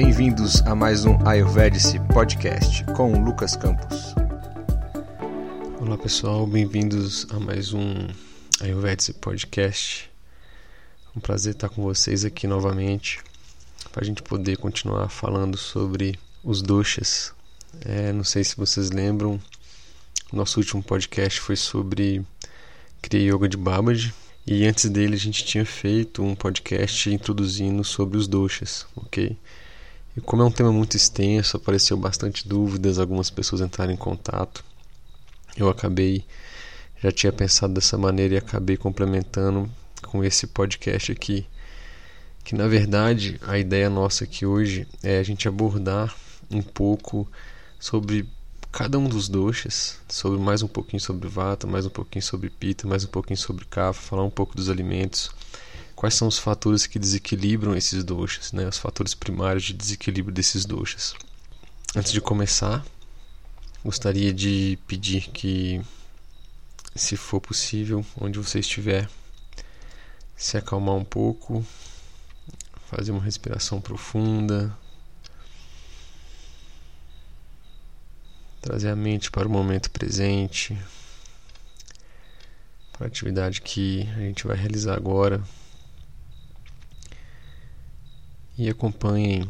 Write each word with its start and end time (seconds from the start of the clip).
Bem-vindos 0.00 0.62
a 0.62 0.76
mais 0.76 1.04
um 1.04 1.18
Ayurvedic 1.26 1.98
Podcast 2.14 2.84
com 2.94 3.20
Lucas 3.24 3.56
Campos. 3.56 4.14
Olá 5.80 5.98
pessoal, 5.98 6.46
bem-vindos 6.46 7.26
a 7.30 7.40
mais 7.40 7.74
um 7.74 8.06
Ayurvedic 8.60 9.14
Podcast. 9.14 10.08
Um 11.16 11.18
prazer 11.18 11.54
estar 11.54 11.68
com 11.68 11.82
vocês 11.82 12.24
aqui 12.24 12.46
novamente 12.46 13.18
para 13.90 14.04
a 14.04 14.06
gente 14.06 14.22
poder 14.22 14.56
continuar 14.58 15.08
falando 15.08 15.56
sobre 15.56 16.16
os 16.44 16.62
doshas. 16.62 17.34
É, 17.84 18.12
não 18.12 18.22
sei 18.22 18.44
se 18.44 18.56
vocês 18.56 18.92
lembram, 18.92 19.40
nosso 20.32 20.60
último 20.60 20.80
podcast 20.80 21.40
foi 21.40 21.56
sobre 21.56 22.24
Kriya 23.02 23.34
Yoga 23.34 23.48
de 23.48 23.56
Babaji 23.56 24.14
e 24.46 24.64
antes 24.64 24.88
dele 24.88 25.16
a 25.16 25.18
gente 25.18 25.44
tinha 25.44 25.66
feito 25.66 26.22
um 26.22 26.36
podcast 26.36 27.10
introduzindo 27.10 27.82
sobre 27.82 28.16
os 28.16 28.28
doshas, 28.28 28.86
ok? 28.94 29.36
E 30.18 30.20
como 30.20 30.42
é 30.42 30.44
um 30.44 30.50
tema 30.50 30.72
muito 30.72 30.96
extenso, 30.96 31.56
apareceu 31.56 31.96
bastante 31.96 32.48
dúvidas, 32.48 32.98
algumas 32.98 33.30
pessoas 33.30 33.60
entraram 33.60 33.92
em 33.92 33.96
contato. 33.96 34.64
Eu 35.56 35.68
acabei, 35.68 36.24
já 37.00 37.12
tinha 37.12 37.30
pensado 37.30 37.74
dessa 37.74 37.96
maneira 37.96 38.34
e 38.34 38.36
acabei 38.36 38.76
complementando 38.76 39.70
com 40.08 40.24
esse 40.24 40.48
podcast 40.48 41.12
aqui. 41.12 41.46
Que 42.42 42.56
na 42.56 42.66
verdade 42.66 43.38
a 43.46 43.60
ideia 43.60 43.88
nossa 43.88 44.24
aqui 44.24 44.44
hoje 44.44 44.88
é 45.04 45.20
a 45.20 45.22
gente 45.22 45.46
abordar 45.46 46.12
um 46.50 46.62
pouco 46.62 47.30
sobre 47.78 48.28
cada 48.72 48.98
um 48.98 49.08
dos 49.08 49.28
doshas, 49.28 50.00
sobre 50.08 50.40
mais 50.40 50.62
um 50.62 50.68
pouquinho 50.68 51.00
sobre 51.00 51.28
vata, 51.28 51.64
mais 51.64 51.86
um 51.86 51.90
pouquinho 51.90 52.24
sobre 52.24 52.50
pita, 52.50 52.88
mais 52.88 53.04
um 53.04 53.08
pouquinho 53.08 53.38
sobre 53.38 53.64
kapha, 53.66 54.00
falar 54.00 54.24
um 54.24 54.30
pouco 54.30 54.56
dos 54.56 54.68
alimentos 54.68 55.30
quais 55.98 56.14
são 56.14 56.28
os 56.28 56.38
fatores 56.38 56.86
que 56.86 56.96
desequilibram 56.96 57.74
esses 57.74 58.04
doshas, 58.04 58.52
né? 58.52 58.68
os 58.68 58.78
fatores 58.78 59.14
primários 59.14 59.64
de 59.64 59.72
desequilíbrio 59.72 60.32
desses 60.32 60.64
doshas. 60.64 61.12
Antes 61.96 62.12
de 62.12 62.20
começar, 62.20 62.86
gostaria 63.84 64.32
de 64.32 64.78
pedir 64.86 65.28
que, 65.30 65.82
se 66.94 67.16
for 67.16 67.40
possível, 67.40 68.06
onde 68.20 68.38
você 68.38 68.60
estiver, 68.60 69.10
se 70.36 70.56
acalmar 70.56 70.94
um 70.94 71.04
pouco, 71.04 71.66
fazer 72.86 73.10
uma 73.10 73.24
respiração 73.24 73.80
profunda, 73.80 74.72
trazer 78.62 78.90
a 78.90 78.96
mente 78.96 79.32
para 79.32 79.48
o 79.48 79.50
momento 79.50 79.90
presente, 79.90 80.78
para 82.92 83.06
a 83.06 83.08
atividade 83.08 83.60
que 83.60 84.08
a 84.14 84.20
gente 84.20 84.46
vai 84.46 84.56
realizar 84.56 84.94
agora. 84.94 85.42
E 88.58 88.68
acompanhem 88.68 89.48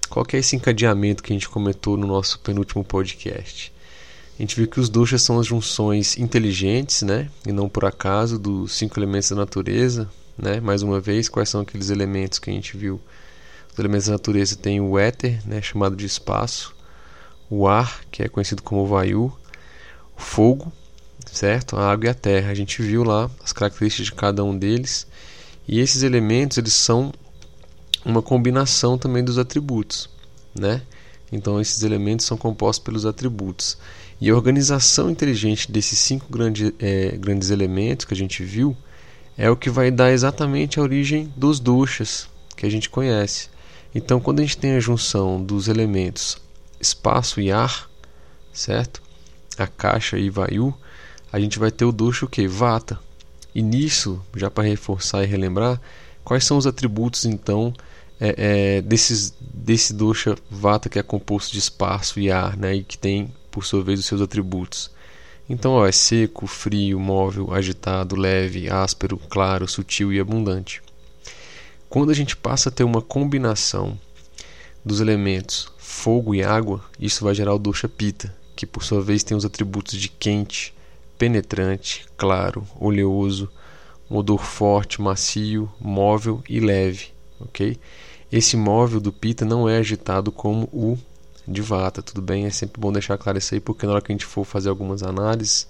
qual 0.10 0.26
que 0.26 0.36
é 0.36 0.40
esse 0.40 0.56
encadeamento 0.56 1.24
que 1.24 1.32
a 1.32 1.36
gente 1.36 1.48
comentou 1.48 1.96
no 1.96 2.08
nosso 2.08 2.40
penúltimo 2.40 2.84
podcast? 2.84 3.72
A 4.38 4.42
gente 4.42 4.56
viu 4.56 4.68
que 4.68 4.80
os 4.80 4.90
doshas 4.90 5.22
são 5.22 5.40
as 5.40 5.46
junções 5.46 6.18
inteligentes, 6.18 7.04
né, 7.04 7.30
e 7.46 7.52
não 7.52 7.70
por 7.70 7.86
acaso 7.86 8.40
dos 8.40 8.74
cinco 8.74 9.00
elementos 9.00 9.30
da 9.30 9.36
natureza, 9.36 10.10
né? 10.38 10.60
Mais 10.60 10.82
uma 10.82 11.00
vez, 11.00 11.30
quais 11.30 11.50
são 11.50 11.62
aqueles 11.62 11.90
elementos 11.90 12.40
que 12.40 12.50
a 12.50 12.54
gente 12.54 12.76
viu? 12.76 13.00
Os 13.72 13.78
elementos 13.78 14.08
da 14.08 14.14
natureza 14.14 14.56
tem 14.56 14.82
o 14.82 14.98
éter, 14.98 15.40
né, 15.46 15.62
chamado 15.62 15.96
de 15.96 16.06
espaço, 16.06 16.76
o 17.50 17.68
ar, 17.68 18.02
que 18.10 18.24
é 18.24 18.28
conhecido 18.28 18.64
como 18.64 18.88
vayu, 18.88 19.32
o 20.18 20.22
fogo, 20.22 20.72
certo? 21.32 21.76
A 21.78 21.92
água 21.92 22.08
e 22.08 22.10
a 22.10 22.14
terra. 22.14 22.52
A 22.52 22.56
gente 22.56 22.82
viu 22.82 23.04
lá 23.04 23.30
as 23.44 23.52
características 23.52 24.06
de 24.06 24.14
cada 24.14 24.44
um 24.44 24.58
deles. 24.58 25.08
E 25.68 25.80
esses 25.80 26.04
elementos, 26.04 26.58
eles 26.58 26.74
são 26.74 27.12
uma 28.06 28.22
combinação 28.22 28.98
também 28.98 29.24
dos 29.24 29.38
atributos, 29.38 30.10
né? 30.58 30.82
Então 31.32 31.62
esses 31.62 31.84
elementos 31.84 32.26
são 32.26 32.38
compostos 32.38 32.84
pelos 32.84 33.06
atributos. 33.06 33.78
E 34.20 34.30
a 34.30 34.36
organização 34.36 35.10
inteligente 35.10 35.72
desses 35.72 35.98
cinco 35.98 36.26
grande, 36.30 36.74
é, 36.80 37.16
grandes 37.18 37.50
elementos 37.50 38.06
que 38.06 38.14
a 38.14 38.18
gente 38.18 38.44
viu 38.44 38.76
é 39.38 39.50
o 39.50 39.56
que 39.56 39.70
vai 39.70 39.90
dar 39.90 40.12
exatamente 40.12 40.80
a 40.80 40.84
origem 40.84 41.32
dos 41.36 41.60
duchas 41.60 42.28
que 42.56 42.66
a 42.66 42.70
gente 42.70 42.90
conhece. 42.90 43.50
Então 43.96 44.20
quando 44.20 44.40
a 44.40 44.44
gente 44.44 44.58
tem 44.58 44.76
a 44.76 44.80
junção 44.80 45.42
dos 45.42 45.68
elementos 45.68 46.38
espaço 46.80 47.40
e 47.40 47.52
ar, 47.52 47.90
certo? 48.52 49.02
A 49.58 49.68
caixa 49.68 50.18
e 50.18 50.30
vayu, 50.30 50.74
a 51.32 51.40
gente 51.40 51.58
vai 51.58 51.72
ter 51.72 51.86
o 51.86 51.92
dosha 51.92 52.26
o? 52.26 52.48
Vata. 52.48 53.00
E 53.54 53.62
nisso, 53.62 54.22
já 54.36 54.50
para 54.50 54.64
reforçar 54.64 55.24
e 55.24 55.28
relembrar, 55.28 55.80
quais 56.24 56.44
são 56.44 56.58
os 56.58 56.68
atributos 56.68 57.26
então 57.26 57.74
é, 58.20 58.36
é, 58.78 58.82
desses, 58.82 59.34
desse 59.40 59.94
dosha 59.94 60.36
Vata 60.50 60.88
que 60.88 61.00
é 61.00 61.04
composto 61.04 61.52
de 61.52 61.60
espaço 61.60 62.20
e 62.20 62.32
ar, 62.32 62.56
né, 62.56 62.76
e 62.76 62.84
que 62.84 62.98
tem 62.98 63.34
por 63.50 63.66
sua 63.66 63.84
vez 63.84 64.00
os 64.00 64.06
seus 64.06 64.22
atributos. 64.22 64.92
Então, 65.50 65.74
ó, 65.74 65.86
é 65.86 65.92
seco, 65.92 66.48
frio, 66.48 67.00
móvel, 67.00 67.54
agitado, 67.54 68.16
leve, 68.16 68.70
áspero, 68.70 69.18
claro, 69.18 69.68
sutil 69.68 70.14
e 70.14 70.20
abundante. 70.20 70.82
Quando 71.90 72.10
a 72.10 72.14
gente 72.14 72.38
passa 72.38 72.70
a 72.70 72.72
ter 72.72 72.86
uma 72.86 73.02
combinação 73.02 74.00
dos 74.86 75.02
elementos 75.02 75.70
fogo 75.78 76.34
e 76.34 76.42
água, 76.42 76.82
isso 76.98 77.24
vai 77.24 77.36
gerar 77.36 77.54
o 77.54 77.60
dosha 77.60 77.90
Pita, 77.90 78.34
que 78.56 78.66
por 78.66 78.84
sua 78.84 79.02
vez 79.02 79.24
tem 79.24 79.36
os 79.36 79.44
atributos 79.44 80.00
de 80.00 80.08
quente, 80.08 80.74
penetrante, 81.22 82.04
claro, 82.18 82.68
oleoso, 82.80 83.48
um 84.10 84.18
odor 84.18 84.44
forte, 84.44 85.00
macio, 85.00 85.72
móvel 85.80 86.44
e 86.50 86.60
leve, 86.60 87.10
ok? 87.40 87.78
Esse 88.32 88.58
móvel 88.58 89.00
do 89.00 89.14
Pita 89.14 89.46
não 89.46 89.70
é 89.70 89.78
agitado 89.78 90.32
como 90.32 90.64
o 90.74 90.98
de 91.48 91.62
Vata, 91.62 92.02
tudo 92.02 92.24
bem? 92.24 92.48
É 92.48 92.50
sempre 92.50 92.82
bom 92.82 92.92
deixar 92.92 93.20
claro 93.20 93.38
isso 93.38 93.54
aí, 93.54 93.60
porque 93.60 93.86
na 93.86 93.92
hora 93.92 94.02
que 94.02 94.12
a 94.12 94.16
gente 94.16 94.26
for 94.26 94.44
fazer 94.44 94.70
algumas 94.70 95.04
análises, 95.04 95.68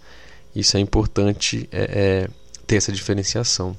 isso 0.55 0.77
é 0.77 0.79
importante 0.79 1.67
é, 1.69 1.81
é, 1.81 2.29
ter 2.65 2.77
essa 2.77 2.93
diferenciação. 2.93 3.75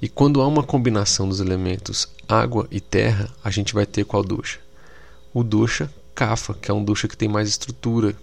E 0.00 0.08
quando 0.08 0.40
há 0.40 0.46
uma 0.46 0.62
combinação 0.62 1.28
dos 1.28 1.40
elementos 1.40 2.08
água 2.26 2.66
e 2.70 2.80
terra, 2.80 3.28
a 3.44 3.50
gente 3.50 3.74
vai 3.74 3.84
ter 3.84 4.06
qual 4.06 4.24
dosha? 4.24 4.60
O 5.34 5.44
dosha 5.44 5.92
Kapha, 6.14 6.54
que 6.54 6.70
é 6.70 6.74
um 6.74 6.82
dosha 6.82 7.06
que 7.06 7.18
tem 7.18 7.28
mais 7.28 7.50
estrutura, 7.50 8.16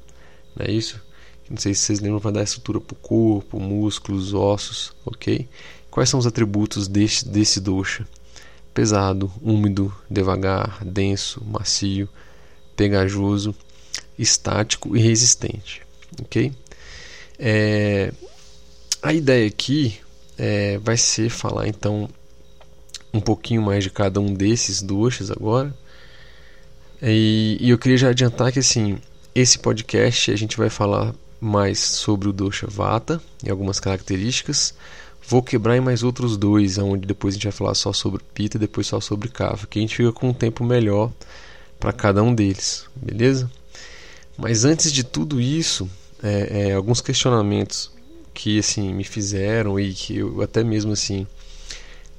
não 0.55 0.65
é 0.65 0.71
isso? 0.71 1.04
Não 1.49 1.57
sei 1.57 1.73
se 1.73 1.81
vocês 1.81 1.99
lembram, 1.99 2.19
vai 2.19 2.31
dar 2.31 2.43
estrutura 2.43 2.81
para 2.81 2.93
o 2.93 2.97
corpo, 2.97 3.59
músculos, 3.59 4.33
ossos, 4.33 4.93
ok? 5.05 5.47
Quais 5.91 6.09
são 6.09 6.19
os 6.19 6.25
atributos 6.25 6.87
desse, 6.87 7.27
desse 7.27 7.59
dosha? 7.59 8.07
Pesado, 8.73 9.31
úmido, 9.41 9.93
devagar, 10.09 10.83
denso, 10.83 11.43
macio, 11.45 12.09
pegajoso, 12.75 13.55
estático 14.17 14.97
e 14.97 14.99
resistente. 14.99 15.81
Ok? 16.21 16.51
É, 17.37 18.11
a 19.01 19.13
ideia 19.13 19.47
aqui 19.47 19.99
é, 20.37 20.77
vai 20.79 20.97
ser 20.97 21.29
falar 21.29 21.67
então 21.67 22.09
um 23.13 23.21
pouquinho 23.21 23.61
mais 23.61 23.83
de 23.83 23.89
cada 23.89 24.19
um 24.19 24.33
desses 24.33 24.81
doshas 24.81 25.31
agora. 25.31 25.73
E, 27.01 27.57
e, 27.59 27.69
eu 27.69 27.77
queria 27.77 27.97
já 27.97 28.09
adiantar 28.09 28.51
que 28.51 28.59
assim, 28.59 28.97
esse 29.33 29.59
podcast 29.59 30.31
a 30.31 30.35
gente 30.35 30.57
vai 30.57 30.69
falar 30.69 31.13
mais 31.45 31.79
sobre 31.79 32.27
o 32.27 32.33
dosha 32.33 32.67
vata 32.67 33.21
e 33.43 33.49
algumas 33.49 33.79
características. 33.79 34.73
Vou 35.27 35.43
quebrar 35.43 35.77
em 35.77 35.81
mais 35.81 36.03
outros 36.03 36.37
dois, 36.37 36.77
onde 36.77 37.07
depois 37.07 37.33
a 37.33 37.37
gente 37.37 37.43
vai 37.43 37.51
falar 37.51 37.75
só 37.75 37.93
sobre 37.93 38.21
pita 38.33 38.57
e 38.57 38.59
depois 38.59 38.87
só 38.87 38.99
sobre 38.99 39.29
kava, 39.29 39.67
que 39.67 39.79
a 39.79 39.81
gente 39.81 39.95
fica 39.95 40.11
com 40.11 40.29
um 40.29 40.33
tempo 40.33 40.63
melhor 40.63 41.11
para 41.79 41.93
cada 41.93 42.23
um 42.23 42.33
deles, 42.33 42.85
beleza? 42.95 43.49
Mas 44.37 44.65
antes 44.65 44.91
de 44.91 45.03
tudo 45.03 45.39
isso, 45.39 45.89
é, 46.21 46.69
é, 46.69 46.73
alguns 46.73 47.01
questionamentos 47.01 47.91
que 48.33 48.59
assim 48.59 48.93
me 48.93 49.03
fizeram 49.03 49.79
e 49.79 49.93
que 49.93 50.17
eu 50.17 50.41
até 50.41 50.63
mesmo 50.63 50.91
assim 50.91 51.25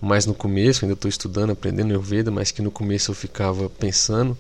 mais 0.01 0.25
no 0.25 0.35
começo 0.35 0.85
ainda 0.85 0.95
estou 0.95 1.09
estudando 1.09 1.51
aprendendo 1.51 1.91
Ayurveda 1.91 2.31
mas 2.31 2.51
que 2.51 2.63
no 2.63 2.71
começo 2.71 3.11
eu 3.11 3.15
ficava 3.15 3.69
pensando 3.69 4.37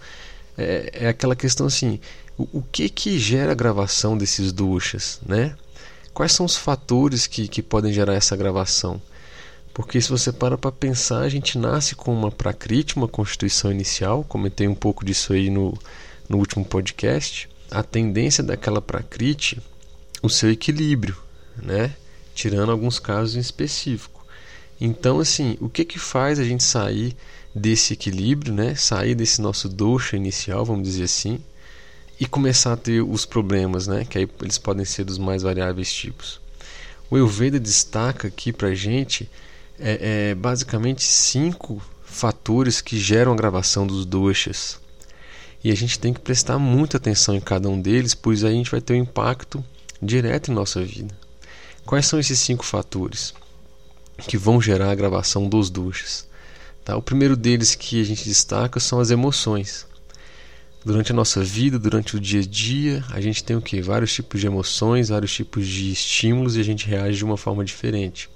é, 0.57 0.91
é 0.93 1.09
aquela 1.09 1.37
questão 1.37 1.67
assim 1.67 2.01
o, 2.39 2.59
o, 2.59 2.63
que 2.63 2.89
que 2.89 3.19
gera 3.19 3.53
a 3.53 3.55
gravação 3.55 4.17
desses 4.17 4.53
duchas 4.53 5.21
né 5.27 5.57
quais 6.13 6.33
são 6.33 6.47
os 6.47 6.57
fatores 6.57 7.27
que, 7.27 7.49
que 7.49 7.63
podem 7.63 7.93
gerar 7.93 8.15
essa 8.15 8.37
gravação 8.37 9.01
porque 9.75 10.01
se 10.01 10.09
você 10.09 10.33
para 10.33 10.57
para 10.57 10.73
pensar 10.73 11.21
a 11.21 11.29
gente 11.29 11.59
nasce 11.59 11.95
com 11.95 12.13
uma 12.13 12.31
prakriti 12.31 12.97
uma 12.97 13.09
constituição 13.09 13.71
inicial 13.71 14.25
comentei 14.25 14.67
um 14.67 14.75
pouco 14.75 15.05
disso 15.05 15.33
aí 15.33 15.51
no, 15.51 15.77
no 16.29 16.39
último 16.39 16.65
podcast 16.65 17.49
a 17.71 17.83
tendência 17.83 18.43
daquela 18.43 18.81
prakriti 18.81 19.61
o 20.23 20.29
seu 20.29 20.51
equilíbrio 20.51 21.27
né? 21.63 21.95
Tirando 22.35 22.71
alguns 22.71 22.99
casos 22.99 23.37
em 23.37 23.41
específico. 23.41 24.25
Então, 24.81 25.21
assim, 25.21 25.57
o 25.61 25.69
que 25.69 25.85
que 25.85 25.99
faz 25.99 26.39
a 26.39 26.45
gente 26.45 26.63
sair 26.63 27.17
desse 27.55 27.95
equilíbrio, 27.95 28.53
né? 28.53 28.75
Sair 28.75 29.15
desse 29.15 29.41
nosso 29.41 29.69
dosha 29.69 30.17
inicial, 30.17 30.65
vamos 30.65 30.87
dizer 30.87 31.05
assim, 31.05 31.41
e 32.19 32.27
começar 32.27 32.73
a 32.73 32.77
ter 32.77 33.03
os 33.03 33.27
problemas, 33.27 33.87
né? 33.87 34.05
Que 34.05 34.19
aí 34.19 34.29
eles 34.41 34.59
podem 34.59 34.85
ser 34.85 35.05
dos 35.05 35.19
mais 35.19 35.43
variáveis 35.43 35.93
tipos. 35.93 36.41
O 37.11 37.17
Ayurveda 37.17 37.61
destaca 37.61 38.29
aqui 38.29 38.53
pra 38.53 38.75
gente 38.75 39.31
é, 39.79 40.31
é 40.31 40.35
basicamente 40.35 41.03
cinco 41.03 41.81
fatores 42.05 42.81
que 42.81 42.99
geram 42.99 43.33
a 43.33 43.37
gravação 43.37 43.87
dos 43.87 44.07
doshas. 44.07 44.79
E 45.63 45.71
a 45.71 45.75
gente 45.75 45.99
tem 45.99 46.13
que 46.13 46.21
prestar 46.21 46.59
muita 46.59 46.97
atenção 46.97 47.35
em 47.35 47.41
cada 47.41 47.69
um 47.69 47.81
deles, 47.81 48.15
pois 48.15 48.45
aí 48.45 48.53
a 48.53 48.57
gente 48.57 48.71
vai 48.71 48.81
ter 48.81 48.95
um 48.95 49.03
impacto 49.03 49.65
direto 50.01 50.51
em 50.51 50.55
nossa 50.55 50.83
vida. 50.83 51.15
Quais 51.85 52.07
são 52.07 52.19
esses 52.19 52.39
cinco 52.39 52.65
fatores 52.65 53.35
que 54.27 54.39
vão 54.39 54.61
gerar 54.61 54.91
a 54.91 54.95
gravação 54.95 55.49
dos 55.49 55.71
duches? 55.71 56.27
Tá? 56.85 56.97
O 56.97 57.03
primeiro 57.03 57.37
deles 57.37 57.75
que 57.75 58.01
a 58.01 58.05
gente 58.05 58.25
destaca 58.25 58.81
são 58.81 59.01
as 59.01 59.11
emoções. 59.11 59.87
Durante 60.87 61.11
a 61.11 61.15
nossa 61.17 61.43
vida, 61.43 61.81
durante 61.81 62.15
o 62.15 62.21
dia 62.21 62.39
a 62.39 62.45
dia, 62.45 63.05
a 63.11 63.21
gente 63.21 63.43
tem 63.43 63.57
o 63.57 63.61
que? 63.61 63.81
Vários 63.81 64.15
tipos 64.15 64.41
de 64.41 64.47
emoções, 64.47 65.09
vários 65.09 65.35
tipos 65.35 65.67
de 65.67 65.91
estímulos 65.91 66.55
e 66.55 66.61
a 66.61 66.63
gente 66.63 66.87
reage 66.87 67.19
de 67.19 67.25
uma 67.25 67.37
forma 67.37 67.65
diferente. 67.65 68.31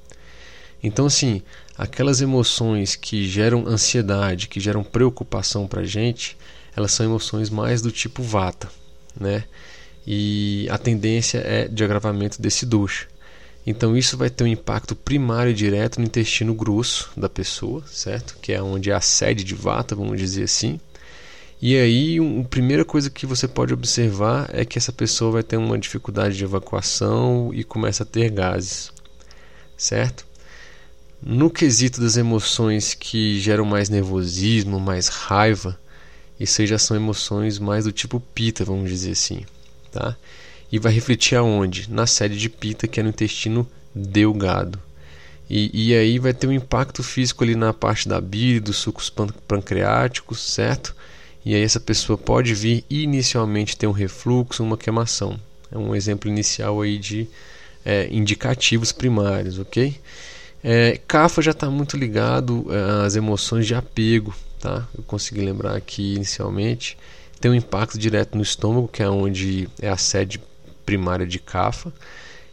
Então, 0.82 1.06
assim, 1.06 1.42
aquelas 1.78 2.20
emoções 2.20 2.96
que 2.96 3.28
geram 3.28 3.68
ansiedade, 3.68 4.48
que 4.48 4.58
geram 4.58 4.82
preocupação 4.82 5.68
para 5.68 5.82
a 5.82 5.84
gente, 5.84 6.36
elas 6.74 6.90
são 6.90 7.06
emoções 7.06 7.50
mais 7.50 7.80
do 7.82 7.92
tipo 7.92 8.20
vata, 8.20 8.68
né? 9.14 9.44
E 10.04 10.66
a 10.72 10.76
tendência 10.76 11.38
é 11.38 11.68
de 11.68 11.84
agravamento 11.84 12.42
desse 12.42 12.66
dosha. 12.66 13.06
Então 13.64 13.96
isso 13.96 14.16
vai 14.16 14.28
ter 14.28 14.42
um 14.42 14.48
impacto 14.48 14.96
primário 14.96 15.52
e 15.52 15.54
direto 15.54 16.00
no 16.00 16.06
intestino 16.06 16.52
grosso 16.52 17.12
da 17.16 17.28
pessoa, 17.28 17.84
certo? 17.86 18.36
Que 18.42 18.52
é 18.52 18.60
onde 18.60 18.90
é 18.90 18.94
a 18.94 19.00
sede 19.00 19.44
de 19.44 19.54
vata, 19.54 19.94
vamos 19.94 20.18
dizer 20.18 20.42
assim. 20.42 20.80
E 21.62 21.76
aí, 21.76 22.18
a 22.18 22.44
primeira 22.44 22.84
coisa 22.84 23.10
que 23.10 23.26
você 23.26 23.46
pode 23.46 23.74
observar 23.74 24.48
é 24.52 24.64
que 24.64 24.78
essa 24.78 24.92
pessoa 24.92 25.32
vai 25.32 25.42
ter 25.42 25.56
uma 25.56 25.78
dificuldade 25.78 26.36
de 26.36 26.44
evacuação 26.44 27.50
e 27.52 27.62
começa 27.62 28.02
a 28.02 28.06
ter 28.06 28.30
gases, 28.30 28.90
certo? 29.76 30.26
No 31.22 31.50
quesito 31.50 32.00
das 32.00 32.16
emoções 32.16 32.94
que 32.94 33.38
geram 33.40 33.66
mais 33.66 33.90
nervosismo, 33.90 34.80
mais 34.80 35.08
raiva, 35.08 35.78
isso 36.38 36.62
aí 36.62 36.66
já 36.66 36.78
são 36.78 36.96
emoções 36.96 37.58
mais 37.58 37.84
do 37.84 37.92
tipo 37.92 38.20
pita, 38.34 38.64
vamos 38.64 38.88
dizer 38.88 39.12
assim, 39.12 39.44
tá? 39.92 40.16
e 40.72 40.78
vai 40.78 40.92
refletir 40.92 41.36
aonde? 41.36 41.90
Na 41.90 42.06
sede 42.06 42.38
de 42.38 42.48
pita, 42.48 42.86
que 42.86 43.00
é 43.00 43.02
no 43.02 43.08
intestino 43.08 43.68
delgado. 43.94 44.80
E, 45.48 45.88
e 45.88 45.94
aí 45.94 46.18
vai 46.18 46.32
ter 46.32 46.46
um 46.46 46.52
impacto 46.52 47.02
físico 47.02 47.42
ali 47.42 47.56
na 47.56 47.74
parte 47.74 48.08
da 48.08 48.20
bile, 48.20 48.60
dos 48.60 48.76
sucos 48.76 49.12
pancreáticos, 49.48 50.40
certo? 50.40 50.94
E 51.44 51.54
aí 51.54 51.62
essa 51.62 51.80
pessoa 51.80 52.18
pode 52.18 52.54
vir 52.54 52.84
inicialmente 52.90 53.76
ter 53.76 53.86
um 53.86 53.92
refluxo, 53.92 54.62
uma 54.62 54.76
queimação. 54.76 55.38
É 55.72 55.78
um 55.78 55.94
exemplo 55.94 56.28
inicial 56.28 56.80
aí 56.82 56.98
de 56.98 57.28
é, 57.84 58.08
indicativos 58.10 58.92
primários, 58.92 59.58
ok? 59.58 59.96
É, 60.62 61.00
CAFA 61.08 61.40
já 61.40 61.52
está 61.52 61.70
muito 61.70 61.96
ligado 61.96 62.66
é, 62.70 63.06
às 63.06 63.16
emoções 63.16 63.66
de 63.66 63.74
apego, 63.74 64.34
tá? 64.58 64.86
Eu 64.96 65.02
consegui 65.04 65.40
lembrar 65.40 65.76
aqui 65.76 66.14
inicialmente. 66.14 66.98
Tem 67.40 67.50
um 67.50 67.54
impacto 67.54 67.98
direto 67.98 68.36
no 68.36 68.42
estômago, 68.42 68.86
que 68.88 69.02
é 69.02 69.08
onde 69.08 69.68
é 69.80 69.88
a 69.88 69.96
sede 69.96 70.40
primária 70.84 71.26
de 71.26 71.38
CAFA. 71.38 71.90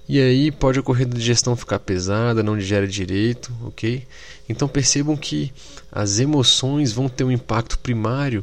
E 0.08 0.22
aí 0.22 0.52
pode 0.52 0.80
ocorrer 0.80 1.06
da 1.06 1.18
digestão 1.18 1.54
ficar 1.58 1.80
pesada, 1.80 2.42
não 2.42 2.58
digere 2.58 2.88
direito, 2.88 3.52
ok? 3.66 4.08
Então 4.48 4.66
percebam 4.66 5.18
que 5.18 5.52
as 5.92 6.20
emoções 6.20 6.94
vão 6.94 7.10
ter 7.10 7.26
um 7.26 7.32
impacto 7.32 7.78
primário 7.80 8.42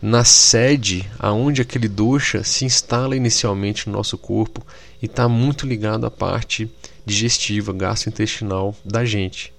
na 0.00 0.24
sede 0.24 1.08
aonde 1.18 1.62
aquele 1.62 1.88
dosha 1.88 2.44
se 2.44 2.64
instala 2.64 3.16
inicialmente 3.16 3.88
no 3.88 3.96
nosso 3.96 4.16
corpo 4.16 4.64
e 5.02 5.06
está 5.06 5.28
muito 5.28 5.66
ligado 5.66 6.06
à 6.06 6.10
parte 6.10 6.70
digestiva, 7.04 7.72
gastrointestinal 7.72 8.76
da 8.84 9.04
gente. 9.04 9.52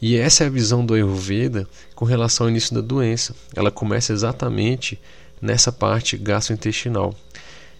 E 0.00 0.16
essa 0.16 0.44
é 0.44 0.46
a 0.46 0.50
visão 0.50 0.84
do 0.84 0.94
Ayurveda 0.94 1.66
com 1.94 2.04
relação 2.04 2.46
ao 2.46 2.50
início 2.50 2.74
da 2.74 2.80
doença. 2.80 3.34
Ela 3.54 3.70
começa 3.70 4.12
exatamente 4.12 4.98
nessa 5.40 5.72
parte 5.72 6.16
gastrointestinal. 6.16 7.14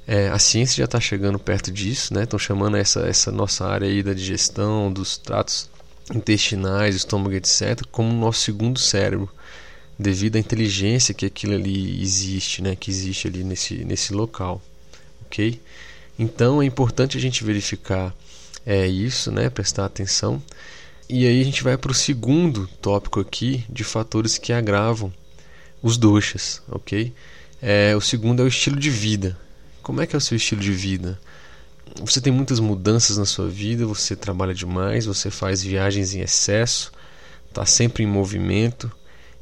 É, 0.07 0.29
a 0.29 0.39
ciência 0.39 0.77
já 0.77 0.85
está 0.85 1.01
chegando 1.01 1.39
perto 1.39 1.71
disso, 1.71 2.15
né? 2.15 2.23
Estão 2.23 2.39
chamando 2.39 2.77
essa, 2.77 3.01
essa 3.01 3.31
nossa 3.33 3.67
área 3.67 3.89
aí 3.89 4.03
da 4.03 4.15
digestão, 4.15 4.91
dos 4.91 5.19
tratos 5.19 5.69
intestinais, 6.15 6.95
estômago, 6.95 7.35
etc., 7.35 7.83
como 7.91 8.11
o 8.11 8.19
nosso 8.19 8.41
segundo 8.41 8.79
cérebro, 8.79 9.29
devido 9.99 10.37
à 10.37 10.39
inteligência 10.39 11.15
que 11.15 11.27
aquilo 11.27 11.55
ali 11.55 12.03
existe, 12.03 12.63
né? 12.63 12.77
Que 12.77 12.91
existe 12.91 13.29
ali 13.29 13.43
nesse, 13.43 13.85
nesse 13.85 14.13
local, 14.13 14.63
ok? 15.25 15.61
Então 16.19 16.63
é 16.63 16.67
importante 16.67 17.17
a 17.17 17.21
gente 17.21 17.45
verificar 17.45 18.15
é, 18.65 18.87
isso, 18.87 19.31
né? 19.31 19.49
Prestar 19.49 19.85
atenção. 19.85 20.43
E 21.09 21.27
aí 21.27 21.41
a 21.41 21.45
gente 21.45 21.63
vai 21.63 21.77
para 21.79 21.93
o 21.93 21.95
segundo 21.95 22.67
tópico 22.81 23.21
aqui 23.21 23.65
de 23.69 23.85
fatores 23.85 24.39
que 24.39 24.53
agravam 24.53 25.13
os 25.83 25.97
doxas, 25.97 26.61
ok? 26.69 27.13
É, 27.63 27.95
o 27.97 28.01
segundo 28.01 28.43
é 28.43 28.45
o 28.45 28.49
estilo 28.49 28.77
de 28.77 28.91
vida. 28.91 29.39
Como 29.83 30.01
é 30.01 30.07
que 30.07 30.17
é 30.17 30.19
o 30.19 30.21
seu 30.21 30.37
estilo 30.37 30.61
de 30.61 30.73
vida? 30.73 31.19
Você 32.01 32.21
tem 32.21 32.33
muitas 32.33 32.59
mudanças 32.59 33.17
na 33.17 33.25
sua 33.25 33.49
vida, 33.49 33.87
você 33.87 34.17
trabalha 34.17 34.53
demais, 34.53 35.07
você 35.07 35.31
faz 35.31 35.63
viagens 35.63 36.13
em 36.13 36.21
excesso, 36.21 36.93
está 37.49 37.65
sempre 37.65 38.03
em 38.03 38.07
movimento. 38.07 38.91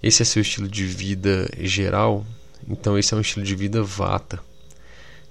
Esse 0.06 0.20
é 0.20 0.24
seu 0.26 0.42
estilo 0.42 0.68
de 0.68 0.84
vida 0.84 1.50
geral? 1.60 2.26
Então 2.68 2.98
esse 2.98 3.14
é 3.14 3.16
um 3.16 3.22
estilo 3.22 3.42
de 3.42 3.56
vida 3.56 3.82
vata, 3.82 4.38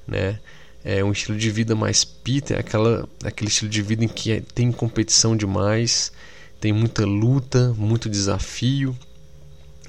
né? 0.08 0.40
É 0.84 1.04
um 1.04 1.12
estilo 1.12 1.38
de 1.38 1.52
vida 1.52 1.76
mais 1.76 2.04
pita, 2.04 2.56
é 2.56 2.60
aquela, 2.60 3.08
aquele 3.24 3.52
estilo 3.52 3.70
de 3.70 3.84
vida 3.84 4.04
em 4.04 4.08
que 4.08 4.32
é, 4.32 4.42
tem 4.42 4.72
competição 4.72 5.38
demais, 5.38 6.12
tem 6.60 6.74
muita 6.74 7.06
luta, 7.06 7.72
muito 7.78 8.10
desafio 8.10 8.98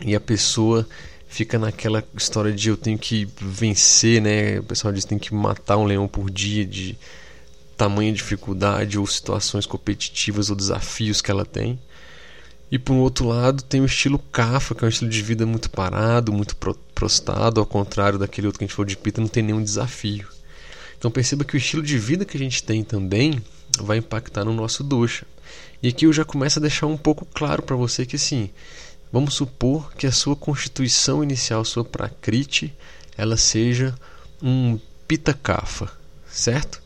e 0.03 0.15
a 0.15 0.21
pessoa 0.21 0.87
fica 1.27 1.59
naquela 1.59 2.05
história 2.15 2.53
de 2.53 2.69
eu 2.69 2.77
tenho 2.77 2.99
que 2.99 3.27
vencer, 3.41 4.21
né? 4.21 4.59
O 4.59 4.65
pessoal 4.65 4.93
diz 4.93 5.05
que 5.05 5.09
tem 5.09 5.19
que 5.19 5.33
matar 5.33 5.79
um 5.79 5.87
leão 5.87 6.07
por 6.07 6.31
dia 6.31 6.67
de 6.67 6.95
tamanha 7.75 8.13
dificuldade 8.13 8.99
ou 8.99 9.07
situações 9.07 9.65
competitivas 9.65 10.51
ou 10.51 10.57
desafios 10.57 11.23
que 11.23 11.31
ela 11.31 11.47
tem. 11.47 11.79
E 12.71 12.79
por 12.79 12.95
outro 12.95 13.29
lado 13.29 13.63
tem 13.63 13.81
o 13.81 13.87
estilo 13.87 14.19
Kafa, 14.19 14.75
que 14.75 14.85
é 14.85 14.87
um 14.87 14.89
estilo 14.89 15.11
de 15.11 15.23
vida 15.23 15.47
muito 15.47 15.71
parado, 15.71 16.33
muito 16.33 16.57
prostado, 16.95 17.61
ao 17.61 17.67
contrário 17.67 18.19
daquele 18.19 18.47
outro 18.47 18.59
que 18.59 18.65
a 18.65 18.67
gente 18.67 18.75
falou 18.75 18.89
de 18.89 18.97
Pita, 18.97 19.21
não 19.21 19.29
tem 19.29 19.43
nenhum 19.43 19.63
desafio. 19.63 20.27
Então 20.99 21.11
perceba 21.11 21.45
que 21.45 21.55
o 21.55 21.59
estilo 21.59 21.83
de 21.83 21.99
vida 21.99 22.25
que 22.25 22.37
a 22.37 22.41
gente 22.41 22.63
tem 22.63 22.83
também 22.83 23.43
vai 23.79 23.99
impactar 23.99 24.45
no 24.45 24.55
nosso 24.55 24.83
dosha. 24.83 25.27
E 25.83 25.89
aqui 25.89 26.07
eu 26.07 26.13
já 26.13 26.25
começo 26.25 26.59
a 26.59 26.63
deixar 26.63 26.87
um 26.87 26.97
pouco 26.97 27.27
claro 27.27 27.63
para 27.63 27.77
você 27.77 28.07
que 28.07 28.17
assim, 28.17 28.51
vamos 29.13 29.35
supor 29.35 29.93
que 29.95 30.07
a 30.07 30.13
sua 30.13 30.35
constituição 30.35 31.23
inicial, 31.23 31.65
sua 31.65 31.85
prakriti, 31.85 32.75
ela 33.17 33.37
seja 33.37 33.95
um 34.43 34.79
pitakafa, 35.07 35.93
certo? 36.29 36.83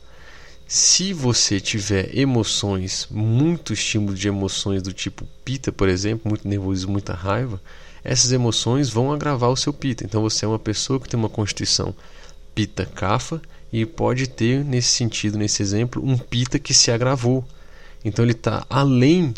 Se 0.71 1.15
você 1.15 1.59
tiver 1.59 2.15
emoções, 2.15 3.09
muito 3.11 3.73
estímulo 3.73 4.15
de 4.15 4.29
emoções 4.29 4.83
do 4.83 4.93
tipo 4.93 5.27
pita, 5.43 5.73
por 5.73 5.89
exemplo, 5.89 6.29
muito 6.29 6.47
nervosismo, 6.47 6.93
muita 6.93 7.15
raiva, 7.15 7.59
essas 8.05 8.33
emoções 8.33 8.91
vão 8.91 9.11
agravar 9.11 9.49
o 9.49 9.57
seu 9.57 9.73
pita. 9.73 10.05
Então 10.05 10.21
você 10.21 10.45
é 10.45 10.49
uma 10.49 10.59
pessoa 10.59 11.01
que 11.01 11.09
tem 11.09 11.19
uma 11.19 11.31
constituição 11.31 11.95
pita 12.55 12.85
kafa 12.85 13.41
e 13.73 13.87
pode 13.87 14.29
ter 14.29 14.63
nesse 14.63 14.91
sentido, 14.91 15.39
nesse 15.39 15.63
exemplo, 15.63 16.05
um 16.05 16.19
pita 16.19 16.59
que 16.59 16.75
se 16.75 16.91
agravou. 16.91 17.43
Então 18.05 18.23
ele 18.23 18.33
está 18.33 18.67
além 18.69 19.33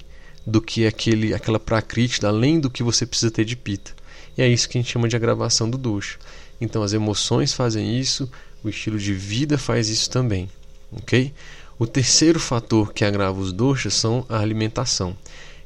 do 0.44 0.60
que 0.60 0.84
aquele, 0.84 1.32
aquela 1.32 1.60
prakriti, 1.60 2.26
além 2.26 2.58
do 2.58 2.68
que 2.68 2.82
você 2.82 3.06
precisa 3.06 3.30
ter 3.30 3.44
de 3.44 3.54
pita. 3.54 3.92
E 4.36 4.42
é 4.42 4.48
isso 4.48 4.68
que 4.68 4.76
a 4.76 4.80
gente 4.80 4.90
chama 4.90 5.08
de 5.08 5.14
agravação 5.14 5.70
do 5.70 5.78
dosha. 5.78 6.18
Então 6.60 6.82
as 6.82 6.92
emoções 6.92 7.52
fazem 7.52 8.00
isso, 8.00 8.28
o 8.64 8.68
estilo 8.68 8.98
de 8.98 9.14
vida 9.14 9.56
faz 9.56 9.88
isso 9.88 10.10
também, 10.10 10.50
ok? 10.92 11.32
O 11.78 11.86
terceiro 11.86 12.38
fator 12.38 12.92
que 12.92 13.04
agrava 13.04 13.40
os 13.40 13.52
doshas 13.52 13.94
são 13.94 14.24
a 14.28 14.38
alimentação. 14.38 15.16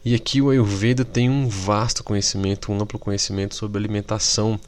E 0.04 0.14
aqui 0.14 0.40
o 0.40 0.50
Ayurveda 0.50 1.04
tem 1.04 1.30
um 1.30 1.48
vasto 1.48 2.04
conhecimento, 2.04 2.70
um 2.70 2.80
amplo 2.80 2.98
conhecimento 2.98 3.54
sobre 3.54 3.78
alimentação, 3.78 4.60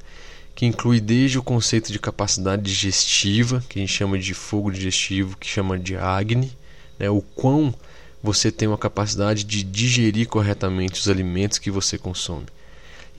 que 0.54 0.64
inclui 0.64 0.98
desde 0.98 1.38
o 1.38 1.42
conceito 1.42 1.92
de 1.92 1.98
capacidade 1.98 2.62
digestiva, 2.62 3.62
que 3.68 3.78
a 3.78 3.82
gente 3.82 3.92
chama 3.92 4.18
de 4.18 4.32
fogo 4.32 4.72
digestivo, 4.72 5.36
que 5.36 5.46
chama 5.46 5.78
de 5.78 5.94
Agni, 5.94 6.50
né, 6.98 7.10
o 7.10 7.20
quão 7.20 7.74
você 8.22 8.50
tem 8.50 8.66
uma 8.66 8.78
capacidade 8.78 9.44
de 9.44 9.62
digerir 9.62 10.26
corretamente 10.26 10.98
os 10.98 11.08
alimentos 11.08 11.58
que 11.58 11.70
você 11.70 11.98
consome. 11.98 12.46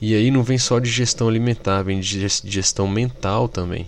E 0.00 0.14
aí 0.14 0.30
não 0.30 0.42
vem 0.42 0.58
só 0.58 0.78
de 0.78 0.90
gestão 0.90 1.28
alimentar, 1.28 1.82
vem 1.82 2.00
de 2.00 2.28
gestão 2.44 2.86
mental 2.86 3.48
também. 3.48 3.86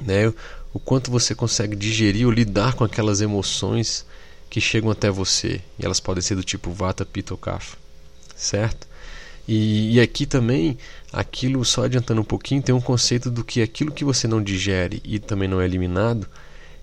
Né? 0.00 0.32
O 0.76 0.78
quanto 0.78 1.10
você 1.10 1.34
consegue 1.34 1.74
digerir 1.74 2.26
ou 2.26 2.30
lidar 2.30 2.74
com 2.74 2.84
aquelas 2.84 3.22
emoções 3.22 4.04
que 4.50 4.60
chegam 4.60 4.90
até 4.90 5.10
você. 5.10 5.62
E 5.78 5.86
elas 5.86 6.00
podem 6.00 6.20
ser 6.20 6.34
do 6.34 6.44
tipo 6.44 6.70
Vata, 6.70 7.02
Pitta 7.02 7.32
ou 7.32 7.38
Kapha. 7.38 7.78
Certo? 8.36 8.86
E, 9.48 9.94
e, 9.94 10.00
aqui 10.02 10.26
também, 10.26 10.76
aquilo, 11.10 11.64
só 11.64 11.84
adiantando 11.84 12.20
um 12.20 12.24
pouquinho, 12.24 12.60
tem 12.60 12.74
um 12.74 12.80
conceito 12.80 13.30
do 13.30 13.42
que 13.42 13.62
aquilo 13.62 13.90
que 13.90 14.04
você 14.04 14.28
não 14.28 14.42
digere 14.42 15.00
e 15.02 15.18
também 15.18 15.48
não 15.48 15.62
é 15.62 15.64
eliminado, 15.64 16.28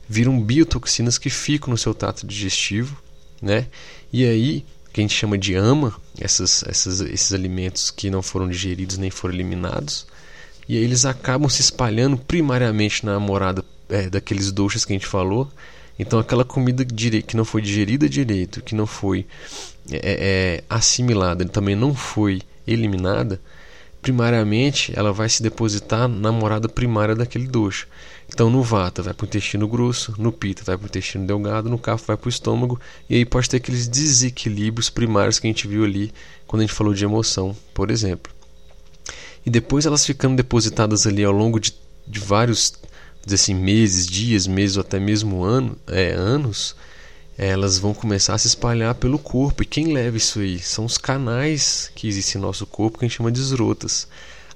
viram 0.10 0.42
biotoxinas 0.42 1.20
que 1.20 1.30
ficam 1.30 1.70
no 1.70 1.78
seu 1.78 1.94
trato 1.94 2.26
digestivo, 2.26 2.98
né? 3.40 3.68
E 4.12 4.26
aí, 4.26 4.66
que 4.92 5.02
a 5.02 5.04
gente 5.04 5.14
chama 5.14 5.38
de 5.38 5.54
ama, 5.54 5.94
essas, 6.20 6.64
essas, 6.64 7.00
esses 7.00 7.32
alimentos 7.32 7.92
que 7.92 8.10
não 8.10 8.24
foram 8.24 8.50
digeridos 8.50 8.98
nem 8.98 9.12
foram 9.12 9.36
eliminados, 9.36 10.08
e 10.68 10.78
aí 10.78 10.84
eles 10.84 11.06
acabam 11.06 11.48
se 11.48 11.62
espalhando 11.62 12.18
primariamente 12.18 13.06
na 13.06 13.20
morada 13.20 13.64
é, 13.94 14.10
daqueles 14.10 14.52
doces 14.52 14.84
que 14.84 14.94
a 14.94 14.96
gente 14.96 15.08
falou. 15.08 15.50
Então, 15.98 16.20
aquela 16.20 16.44
comida 16.44 16.84
que 16.84 17.38
não 17.38 17.46
foi 17.46 17.62
digerida 17.62 18.10
direito, 18.10 18.62
que 18.62 18.74
não 18.74 18.88
foi 18.88 19.26
é, 19.92 19.96
é, 19.96 20.02
é, 20.04 20.64
assimilada, 20.70 21.46
também 21.46 21.76
não 21.76 21.94
foi 21.94 22.42
eliminada, 22.66 23.40
primariamente 24.02 24.92
ela 24.96 25.14
vai 25.14 25.30
se 25.30 25.44
depositar 25.44 26.08
na 26.08 26.32
morada 26.32 26.68
primária 26.68 27.16
daquele 27.16 27.48
doce. 27.48 27.86
Então 28.28 28.50
no 28.50 28.64
vata 28.64 29.04
vai 29.04 29.14
para 29.14 29.26
o 29.26 29.28
intestino 29.28 29.68
grosso, 29.68 30.16
no 30.18 30.32
pita 30.32 30.64
vai 30.64 30.78
para 30.78 30.86
o 30.86 30.88
intestino 30.88 31.28
delgado, 31.28 31.70
no 31.70 31.78
kapha 31.78 32.04
vai 32.08 32.18
para 32.18 32.28
o 32.28 32.30
estômago 32.30 32.80
e 33.10 33.16
aí 33.16 33.26
pode 33.26 33.50
ter 33.50 33.58
aqueles 33.58 33.88
desequilíbrios 33.88 34.90
primários 34.90 35.38
que 35.38 35.48
a 35.48 35.50
gente 35.50 35.68
viu 35.68 35.84
ali 35.84 36.12
quando 36.48 36.62
a 36.62 36.66
gente 36.66 36.76
falou 36.76 36.94
de 36.94 37.04
emoção, 37.04 37.56
por 37.74 37.92
exemplo. 37.92 38.34
E 39.46 39.50
depois 39.50 39.86
elas 39.86 40.06
ficando 40.06 40.38
depositadas 40.38 41.06
ali 41.06 41.24
ao 41.24 41.34
longo 41.34 41.60
de, 41.60 41.74
de 42.08 42.20
vários 42.20 42.74
assim, 43.32 43.54
meses, 43.54 44.08
dias, 44.08 44.48
meses 44.48 44.78
ou 44.78 44.82
até 44.82 45.00
mesmo 45.00 45.44
ano, 45.44 45.78
é, 45.88 46.12
anos, 46.12 46.76
elas 47.38 47.80
vão 47.80 47.94
começar 47.94 48.34
a 48.34 48.38
se 48.38 48.48
espalhar 48.48 48.96
pelo 48.96 49.18
corpo. 49.18 49.64
E 49.64 49.66
quem 49.66 49.94
leva 49.94 50.18
isso 50.18 50.40
aí? 50.40 50.60
São 50.60 50.86
os 50.86 50.98
canais 50.98 51.92
que 51.96 52.08
existem 52.08 52.40
no 52.40 52.48
nosso 52.48 52.66
corpo 52.66 53.00
que 53.00 53.06
a 53.06 53.08
gente 53.08 53.18
chama 53.18 53.32
de 53.32 53.40
esrotas, 53.40 54.08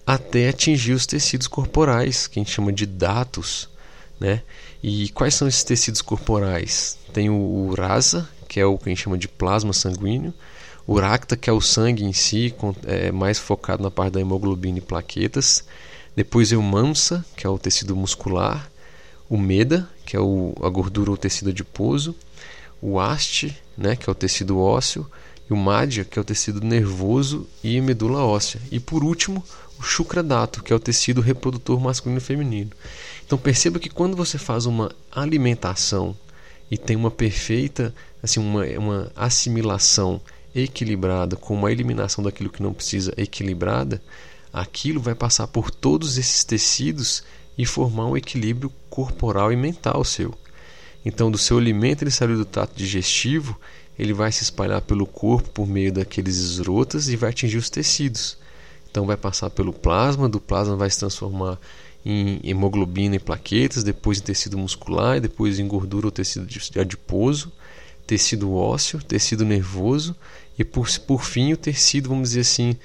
até 0.05 0.49
atingir 0.49 0.93
os 0.93 1.05
tecidos 1.05 1.47
corporais, 1.47 2.27
que 2.27 2.39
a 2.39 2.43
gente 2.43 2.53
chama 2.53 2.71
de 2.71 2.85
datos. 2.85 3.69
Né? 4.19 4.41
E 4.81 5.09
quais 5.09 5.35
são 5.35 5.47
esses 5.47 5.63
tecidos 5.63 6.01
corporais? 6.01 6.97
Tem 7.13 7.29
o 7.29 7.73
rasa, 7.77 8.27
que 8.47 8.59
é 8.59 8.65
o 8.65 8.77
que 8.77 8.89
a 8.89 8.89
gente 8.89 9.03
chama 9.03 9.17
de 9.17 9.27
plasma 9.27 9.73
sanguíneo, 9.73 10.33
o 10.85 10.97
racta, 10.97 11.35
que 11.35 11.49
é 11.49 11.53
o 11.53 11.59
sangue 11.59 12.05
em 12.05 12.13
si, 12.13 12.55
é 12.85 13.11
mais 13.11 13.37
focado 13.37 13.83
na 13.83 13.91
parte 13.91 14.13
da 14.13 14.21
hemoglobina 14.21 14.77
e 14.77 14.81
plaquetas. 14.81 15.65
Depois 16.17 16.51
o 16.51 16.63
mamsa, 16.63 17.23
que 17.35 17.45
é 17.45 17.49
o 17.49 17.59
tecido 17.59 17.95
muscular, 17.95 18.71
o 19.29 19.37
meda, 19.37 19.87
que 20.03 20.17
é 20.17 20.19
o, 20.19 20.51
a 20.63 20.67
gordura 20.67 21.11
ou 21.11 21.15
tecido 21.15 21.51
adiposo, 21.51 22.15
o 22.81 22.99
haste, 22.99 23.55
né, 23.77 23.95
que 23.95 24.09
é 24.09 24.11
o 24.11 24.15
tecido 24.15 24.57
ósseo, 24.57 25.05
e 25.47 25.53
o 25.53 25.55
madhya, 25.55 26.03
que 26.03 26.17
é 26.17 26.21
o 26.21 26.25
tecido 26.25 26.59
nervoso 26.59 27.47
e 27.63 27.79
medula 27.79 28.25
óssea. 28.25 28.59
E 28.71 28.79
por 28.79 29.03
último, 29.03 29.43
o 29.77 29.83
shukradato, 29.83 30.63
que 30.63 30.73
é 30.73 30.75
o 30.75 30.79
tecido 30.79 31.21
reprodutor 31.21 31.79
masculino 31.79 32.17
e 32.17 32.23
feminino. 32.23 32.71
Então 33.23 33.37
perceba 33.37 33.77
que 33.77 33.87
quando 33.87 34.17
você 34.17 34.39
faz 34.39 34.65
uma 34.65 34.91
alimentação 35.11 36.17
e 36.71 36.79
tem 36.79 36.95
uma 36.95 37.11
perfeita, 37.11 37.93
assim, 38.23 38.39
uma, 38.39 38.65
uma 38.79 39.11
assimilação 39.15 40.19
equilibrada 40.55 41.35
com 41.35 41.53
uma 41.53 41.71
eliminação 41.71 42.23
daquilo 42.23 42.49
que 42.49 42.63
não 42.63 42.73
precisa 42.73 43.13
equilibrada, 43.15 44.01
aquilo 44.61 44.99
vai 44.99 45.15
passar 45.15 45.47
por 45.47 45.71
todos 45.71 46.17
esses 46.17 46.43
tecidos 46.43 47.23
e 47.57 47.65
formar 47.65 48.05
um 48.05 48.17
equilíbrio 48.17 48.71
corporal 48.89 49.51
e 49.51 49.55
mental 49.55 50.03
seu. 50.03 50.33
Então, 51.05 51.31
do 51.31 51.37
seu 51.37 51.57
alimento 51.57 52.03
ele 52.03 52.11
saiu 52.11 52.37
do 52.37 52.45
trato 52.45 52.75
digestivo, 52.75 53.59
ele 53.97 54.13
vai 54.13 54.31
se 54.31 54.43
espalhar 54.43 54.81
pelo 54.81 55.05
corpo 55.05 55.49
por 55.49 55.67
meio 55.67 55.91
daqueles 55.91 56.37
esrotas 56.37 57.07
e 57.07 57.15
vai 57.15 57.29
atingir 57.29 57.57
os 57.57 57.69
tecidos. 57.69 58.37
Então, 58.89 59.05
vai 59.05 59.17
passar 59.17 59.49
pelo 59.49 59.73
plasma, 59.73 60.27
do 60.27 60.39
plasma 60.39 60.75
vai 60.75 60.89
se 60.89 60.99
transformar 60.99 61.57
em 62.05 62.39
hemoglobina 62.43 63.15
e 63.15 63.19
plaquetas, 63.19 63.83
depois 63.83 64.19
em 64.19 64.23
tecido 64.23 64.57
muscular, 64.57 65.19
depois 65.19 65.59
em 65.59 65.67
gordura 65.67 66.07
ou 66.07 66.11
tecido 66.11 66.47
adiposo, 66.79 67.51
tecido 68.05 68.53
ósseo, 68.53 69.01
tecido 69.03 69.43
nervoso 69.43 70.15
e 70.57 70.63
por, 70.63 70.87
por 70.99 71.23
fim 71.23 71.53
o 71.53 71.57
tecido, 71.57 72.09
vamos 72.09 72.29
dizer 72.29 72.41
assim, 72.41 72.77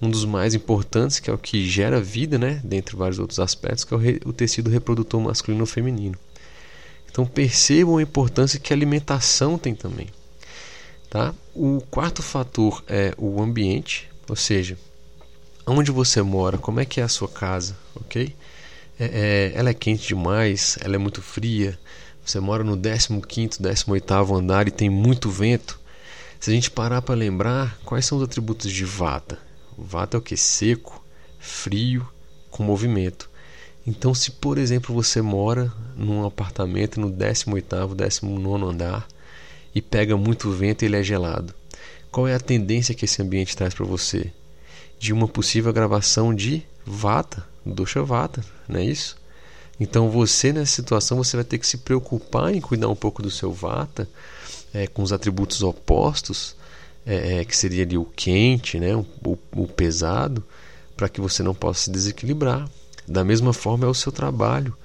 um 0.00 0.08
dos 0.08 0.24
mais 0.24 0.54
importantes, 0.54 1.18
que 1.18 1.28
é 1.28 1.32
o 1.32 1.38
que 1.38 1.68
gera 1.68 2.00
vida, 2.00 2.38
né, 2.38 2.60
dentre 2.62 2.96
vários 2.96 3.18
outros 3.18 3.40
aspectos, 3.40 3.84
que 3.84 3.92
é 3.92 3.96
o, 3.96 4.00
re, 4.00 4.20
o 4.24 4.32
tecido 4.32 4.70
reprodutor 4.70 5.20
masculino 5.20 5.62
ou 5.62 5.66
feminino. 5.66 6.16
Então 7.10 7.26
percebam 7.26 7.96
a 7.96 8.02
importância 8.02 8.60
que 8.60 8.72
a 8.72 8.76
alimentação 8.76 9.58
tem 9.58 9.74
também. 9.74 10.08
Tá? 11.10 11.34
O 11.54 11.80
quarto 11.90 12.22
fator 12.22 12.84
é 12.86 13.14
o 13.16 13.42
ambiente, 13.42 14.08
ou 14.28 14.36
seja, 14.36 14.78
onde 15.66 15.90
você 15.90 16.22
mora, 16.22 16.58
como 16.58 16.80
é 16.80 16.84
que 16.84 17.00
é 17.00 17.04
a 17.04 17.08
sua 17.08 17.28
casa, 17.28 17.76
ok? 17.96 18.34
É, 19.00 19.04
é, 19.04 19.52
ela 19.54 19.70
é 19.70 19.74
quente 19.74 20.08
demais, 20.08 20.78
ela 20.80 20.94
é 20.94 20.98
muito 20.98 21.22
fria, 21.22 21.78
você 22.24 22.38
mora 22.40 22.62
no 22.62 22.76
15º, 22.76 23.58
18º 23.58 24.38
andar 24.38 24.68
e 24.68 24.70
tem 24.70 24.90
muito 24.90 25.30
vento. 25.30 25.80
Se 26.38 26.50
a 26.50 26.54
gente 26.54 26.70
parar 26.70 27.00
para 27.00 27.14
lembrar, 27.14 27.78
quais 27.84 28.04
são 28.04 28.18
os 28.18 28.24
atributos 28.24 28.70
de 28.70 28.84
Vata? 28.84 29.47
Vata 29.78 30.16
é 30.16 30.18
o 30.18 30.22
que? 30.22 30.36
Seco, 30.36 31.04
frio, 31.38 32.06
com 32.50 32.62
movimento. 32.62 33.30
Então, 33.86 34.12
se 34.12 34.32
por 34.32 34.58
exemplo 34.58 34.94
você 34.94 35.22
mora 35.22 35.72
num 35.96 36.26
apartamento 36.26 37.00
no 37.00 37.10
18º, 37.10 37.94
19 37.94 38.64
andar 38.64 39.08
e 39.74 39.80
pega 39.80 40.16
muito 40.16 40.50
vento 40.50 40.82
e 40.82 40.86
ele 40.86 40.96
é 40.96 41.02
gelado, 41.02 41.54
qual 42.10 42.26
é 42.26 42.34
a 42.34 42.40
tendência 42.40 42.94
que 42.94 43.04
esse 43.04 43.22
ambiente 43.22 43.56
traz 43.56 43.72
para 43.72 43.86
você? 43.86 44.32
De 44.98 45.12
uma 45.12 45.28
possível 45.28 45.72
gravação 45.72 46.34
de 46.34 46.62
vata, 46.84 47.46
dosha 47.64 48.02
vata, 48.02 48.44
não 48.68 48.80
é 48.80 48.84
isso? 48.84 49.16
Então 49.78 50.10
você 50.10 50.52
nessa 50.52 50.72
situação 50.72 51.16
você 51.16 51.36
vai 51.36 51.44
ter 51.44 51.58
que 51.58 51.66
se 51.66 51.78
preocupar 51.78 52.52
em 52.52 52.60
cuidar 52.60 52.88
um 52.88 52.96
pouco 52.96 53.22
do 53.22 53.30
seu 53.30 53.52
vata 53.52 54.08
é, 54.74 54.86
com 54.86 55.02
os 55.02 55.12
atributos 55.12 55.62
opostos 55.62 56.56
é, 57.08 57.38
é, 57.38 57.44
que 57.44 57.56
seria 57.56 57.84
ali 57.84 57.96
o 57.96 58.04
quente, 58.04 58.78
né, 58.78 58.94
o, 58.94 59.06
o 59.56 59.66
pesado, 59.66 60.44
para 60.94 61.08
que 61.08 61.22
você 61.22 61.42
não 61.42 61.54
possa 61.54 61.84
se 61.84 61.90
desequilibrar. 61.90 62.68
Da 63.06 63.24
mesma 63.24 63.54
forma 63.54 63.86
é 63.86 63.88
o 63.88 63.94
seu 63.94 64.12
trabalho. 64.12 64.76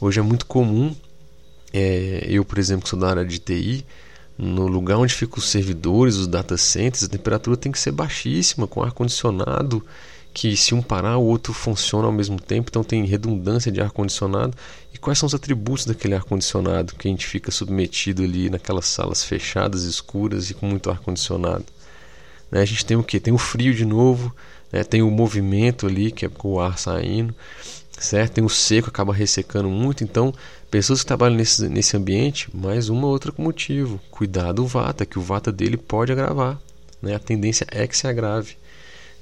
Hoje 0.00 0.20
é 0.20 0.22
muito 0.22 0.46
comum, 0.46 0.94
é, 1.72 2.24
eu 2.28 2.44
por 2.44 2.58
exemplo 2.58 2.84
que 2.84 2.90
sou 2.90 2.98
da 2.98 3.10
área 3.10 3.24
de 3.24 3.40
TI, 3.40 3.84
no 4.38 4.68
lugar 4.68 4.98
onde 4.98 5.12
ficam 5.12 5.38
os 5.38 5.48
servidores, 5.48 6.14
os 6.14 6.28
data 6.28 6.56
centers, 6.56 7.02
a 7.02 7.08
temperatura 7.08 7.56
tem 7.56 7.72
que 7.72 7.78
ser 7.78 7.90
baixíssima, 7.90 8.68
com 8.68 8.80
ar 8.80 8.92
condicionado 8.92 9.84
que 10.34 10.56
se 10.56 10.74
um 10.74 10.82
parar, 10.82 11.16
o 11.16 11.24
outro 11.24 11.54
funciona 11.54 12.06
ao 12.06 12.12
mesmo 12.12 12.40
tempo, 12.40 12.68
então 12.68 12.82
tem 12.82 13.06
redundância 13.06 13.70
de 13.70 13.80
ar-condicionado. 13.80 14.56
E 14.92 14.98
quais 14.98 15.16
são 15.16 15.28
os 15.28 15.34
atributos 15.34 15.86
daquele 15.86 16.14
ar-condicionado 16.14 16.96
que 16.96 17.06
a 17.06 17.10
gente 17.10 17.24
fica 17.24 17.52
submetido 17.52 18.24
ali 18.24 18.50
naquelas 18.50 18.86
salas 18.86 19.22
fechadas, 19.22 19.84
escuras 19.84 20.50
e 20.50 20.54
com 20.54 20.66
muito 20.66 20.90
ar-condicionado? 20.90 21.64
Né? 22.50 22.60
A 22.60 22.64
gente 22.64 22.84
tem 22.84 22.96
o 22.96 23.02
que? 23.04 23.20
Tem 23.20 23.32
o 23.32 23.38
frio 23.38 23.72
de 23.72 23.84
novo, 23.84 24.34
né? 24.72 24.82
tem 24.82 25.02
o 25.02 25.10
movimento 25.10 25.86
ali, 25.86 26.10
que 26.10 26.26
é 26.26 26.28
com 26.28 26.54
o 26.54 26.60
ar 26.60 26.78
saindo, 26.78 27.32
certo? 27.96 28.32
Tem 28.32 28.44
o 28.44 28.48
seco, 28.48 28.88
acaba 28.88 29.14
ressecando 29.14 29.70
muito. 29.70 30.02
Então, 30.02 30.34
pessoas 30.68 31.00
que 31.00 31.06
trabalham 31.06 31.36
nesse, 31.36 31.68
nesse 31.68 31.96
ambiente, 31.96 32.48
mais 32.52 32.88
uma 32.88 33.06
outra 33.06 33.32
motivo: 33.38 34.00
cuidado 34.10 34.56
do 34.62 34.66
vata, 34.66 35.06
que 35.06 35.16
o 35.16 35.22
vata 35.22 35.52
dele 35.52 35.76
pode 35.76 36.10
agravar. 36.10 36.60
Né? 37.00 37.14
A 37.14 37.20
tendência 37.20 37.64
é 37.70 37.86
que 37.86 37.96
se 37.96 38.08
agrave. 38.08 38.56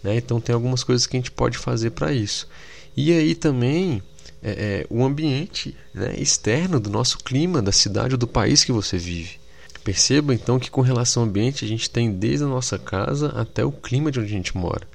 Né? 0.02 0.16
Então 0.16 0.40
tem 0.40 0.54
algumas 0.54 0.82
coisas 0.82 1.06
que 1.06 1.16
a 1.16 1.20
gente 1.20 1.30
pode 1.30 1.58
fazer 1.58 1.90
para 1.90 2.12
isso. 2.12 2.48
E 2.96 3.12
aí 3.12 3.34
também 3.34 4.02
é, 4.42 4.50
é, 4.50 4.86
o 4.90 5.04
ambiente 5.04 5.76
né, 5.94 6.14
externo 6.18 6.80
do 6.80 6.90
nosso 6.90 7.18
clima, 7.18 7.62
da 7.62 7.72
cidade 7.72 8.14
ou 8.14 8.18
do 8.18 8.26
país 8.26 8.64
que 8.64 8.72
você 8.72 8.98
vive. 8.98 9.40
Perceba 9.84 10.34
então 10.34 10.58
que 10.58 10.70
com 10.70 10.80
relação 10.80 11.22
ao 11.22 11.28
ambiente 11.28 11.64
a 11.64 11.68
gente 11.68 11.90
tem 11.90 12.12
desde 12.12 12.44
a 12.44 12.48
nossa 12.48 12.78
casa 12.78 13.28
até 13.30 13.64
o 13.64 13.72
clima 13.72 14.10
de 14.10 14.20
onde 14.20 14.28
a 14.28 14.36
gente 14.36 14.56
mora. 14.56 14.86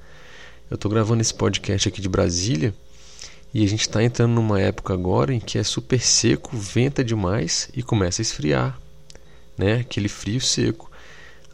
Eu 0.69 0.75
estou 0.75 0.91
gravando 0.91 1.21
esse 1.21 1.33
podcast 1.33 1.87
aqui 1.87 2.01
de 2.01 2.09
Brasília 2.09 2.73
e 3.53 3.63
a 3.63 3.67
gente 3.67 3.81
está 3.81 4.03
entrando 4.03 4.33
numa 4.33 4.59
época 4.59 4.93
agora 4.93 5.33
em 5.33 5.39
que 5.39 5.57
é 5.57 5.63
super 5.63 6.01
seco, 6.01 6.55
venta 6.55 7.03
demais 7.03 7.69
e 7.73 7.81
começa 7.81 8.21
a 8.21 8.23
esfriar, 8.23 8.79
né? 9.57 9.79
Aquele 9.79 10.09
frio 10.09 10.39
seco. 10.39 10.91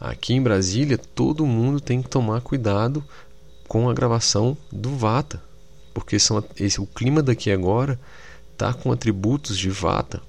Aqui 0.00 0.34
em 0.34 0.42
Brasília 0.42 0.98
todo 0.98 1.46
mundo 1.46 1.80
tem 1.80 2.02
que 2.02 2.08
tomar 2.08 2.40
cuidado 2.40 3.04
com 3.74 3.90
a 3.90 3.92
gravação 3.92 4.56
do 4.70 4.96
Vata, 4.96 5.42
porque 5.92 6.16
são, 6.16 6.44
esse, 6.60 6.80
o 6.80 6.86
clima 6.86 7.20
daqui 7.20 7.50
agora 7.50 7.98
está 8.52 8.72
com 8.72 8.92
atributos 8.92 9.58
de 9.58 9.68
Vata. 9.68 10.22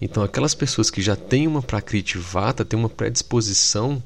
Então, 0.00 0.22
aquelas 0.22 0.54
pessoas 0.54 0.88
que 0.90 1.02
já 1.02 1.14
têm 1.14 1.46
uma 1.46 1.60
Prakriti 1.60 2.16
Vata 2.16 2.64
têm 2.64 2.78
uma 2.80 2.88
predisposição 2.88 4.02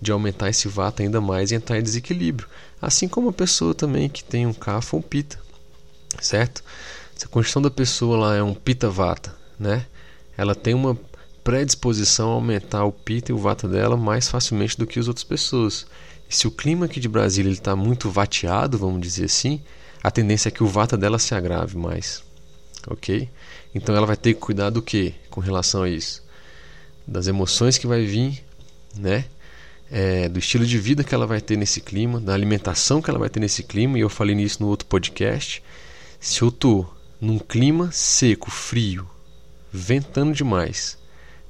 de 0.00 0.10
aumentar 0.10 0.48
esse 0.48 0.66
Vata 0.66 1.04
ainda 1.04 1.20
mais 1.20 1.52
e 1.52 1.54
entrar 1.54 1.78
em 1.78 1.82
desequilíbrio. 1.84 2.48
Assim 2.82 3.06
como 3.06 3.28
a 3.28 3.32
pessoa 3.32 3.72
também 3.72 4.08
que 4.08 4.24
tem 4.24 4.48
um 4.48 4.52
Kapha 4.52 4.96
ou 4.96 4.98
um 4.98 5.02
Pita, 5.02 5.38
certo? 6.20 6.64
Se 7.14 7.26
a 7.26 7.28
condição 7.28 7.62
da 7.62 7.70
pessoa 7.70 8.18
lá 8.18 8.34
é 8.34 8.42
um 8.42 8.52
Pita 8.52 8.90
Vata, 8.90 9.32
né? 9.56 9.86
Ela 10.36 10.56
tem 10.56 10.74
uma 10.74 10.98
predisposição 11.44 12.32
a 12.32 12.34
aumentar 12.34 12.84
o 12.84 12.90
Pita 12.90 13.30
e 13.30 13.32
o 13.32 13.38
Vata 13.38 13.68
dela 13.68 13.96
mais 13.96 14.26
facilmente 14.26 14.76
do 14.76 14.88
que 14.88 14.98
as 14.98 15.06
outras 15.06 15.22
pessoas. 15.22 15.86
Se 16.28 16.46
o 16.46 16.50
clima 16.50 16.86
aqui 16.86 16.98
de 16.98 17.08
Brasília 17.08 17.50
está 17.50 17.76
muito 17.76 18.10
vateado, 18.10 18.78
vamos 18.78 19.00
dizer 19.00 19.26
assim, 19.26 19.60
a 20.02 20.10
tendência 20.10 20.48
é 20.48 20.52
que 20.52 20.62
o 20.62 20.66
vata 20.66 20.96
dela 20.96 21.18
se 21.18 21.34
agrave 21.34 21.76
mais. 21.76 22.22
Ok? 22.88 23.28
Então 23.74 23.94
ela 23.94 24.06
vai 24.06 24.16
ter 24.16 24.34
que 24.34 24.40
cuidar 24.40 24.70
do 24.70 24.82
que 24.82 25.14
com 25.30 25.40
relação 25.40 25.82
a 25.82 25.88
isso? 25.88 26.24
Das 27.06 27.26
emoções 27.26 27.78
que 27.78 27.86
vai 27.86 28.04
vir, 28.04 28.44
né? 28.96 29.24
É, 29.90 30.28
do 30.28 30.38
estilo 30.38 30.66
de 30.66 30.78
vida 30.78 31.04
que 31.04 31.14
ela 31.14 31.26
vai 31.26 31.40
ter 31.40 31.56
nesse 31.56 31.80
clima, 31.80 32.20
da 32.20 32.34
alimentação 32.34 33.00
que 33.00 33.08
ela 33.08 33.20
vai 33.20 33.28
ter 33.28 33.38
nesse 33.38 33.62
clima, 33.62 33.96
e 33.98 34.00
eu 34.00 34.08
falei 34.08 34.34
nisso 34.34 34.62
no 34.62 34.68
outro 34.68 34.86
podcast. 34.86 35.62
Se 36.18 36.42
eu 36.42 36.50
tô 36.50 36.84
num 37.20 37.38
clima 37.38 37.90
seco, 37.92 38.50
frio, 38.50 39.08
ventando 39.72 40.32
demais, 40.32 40.98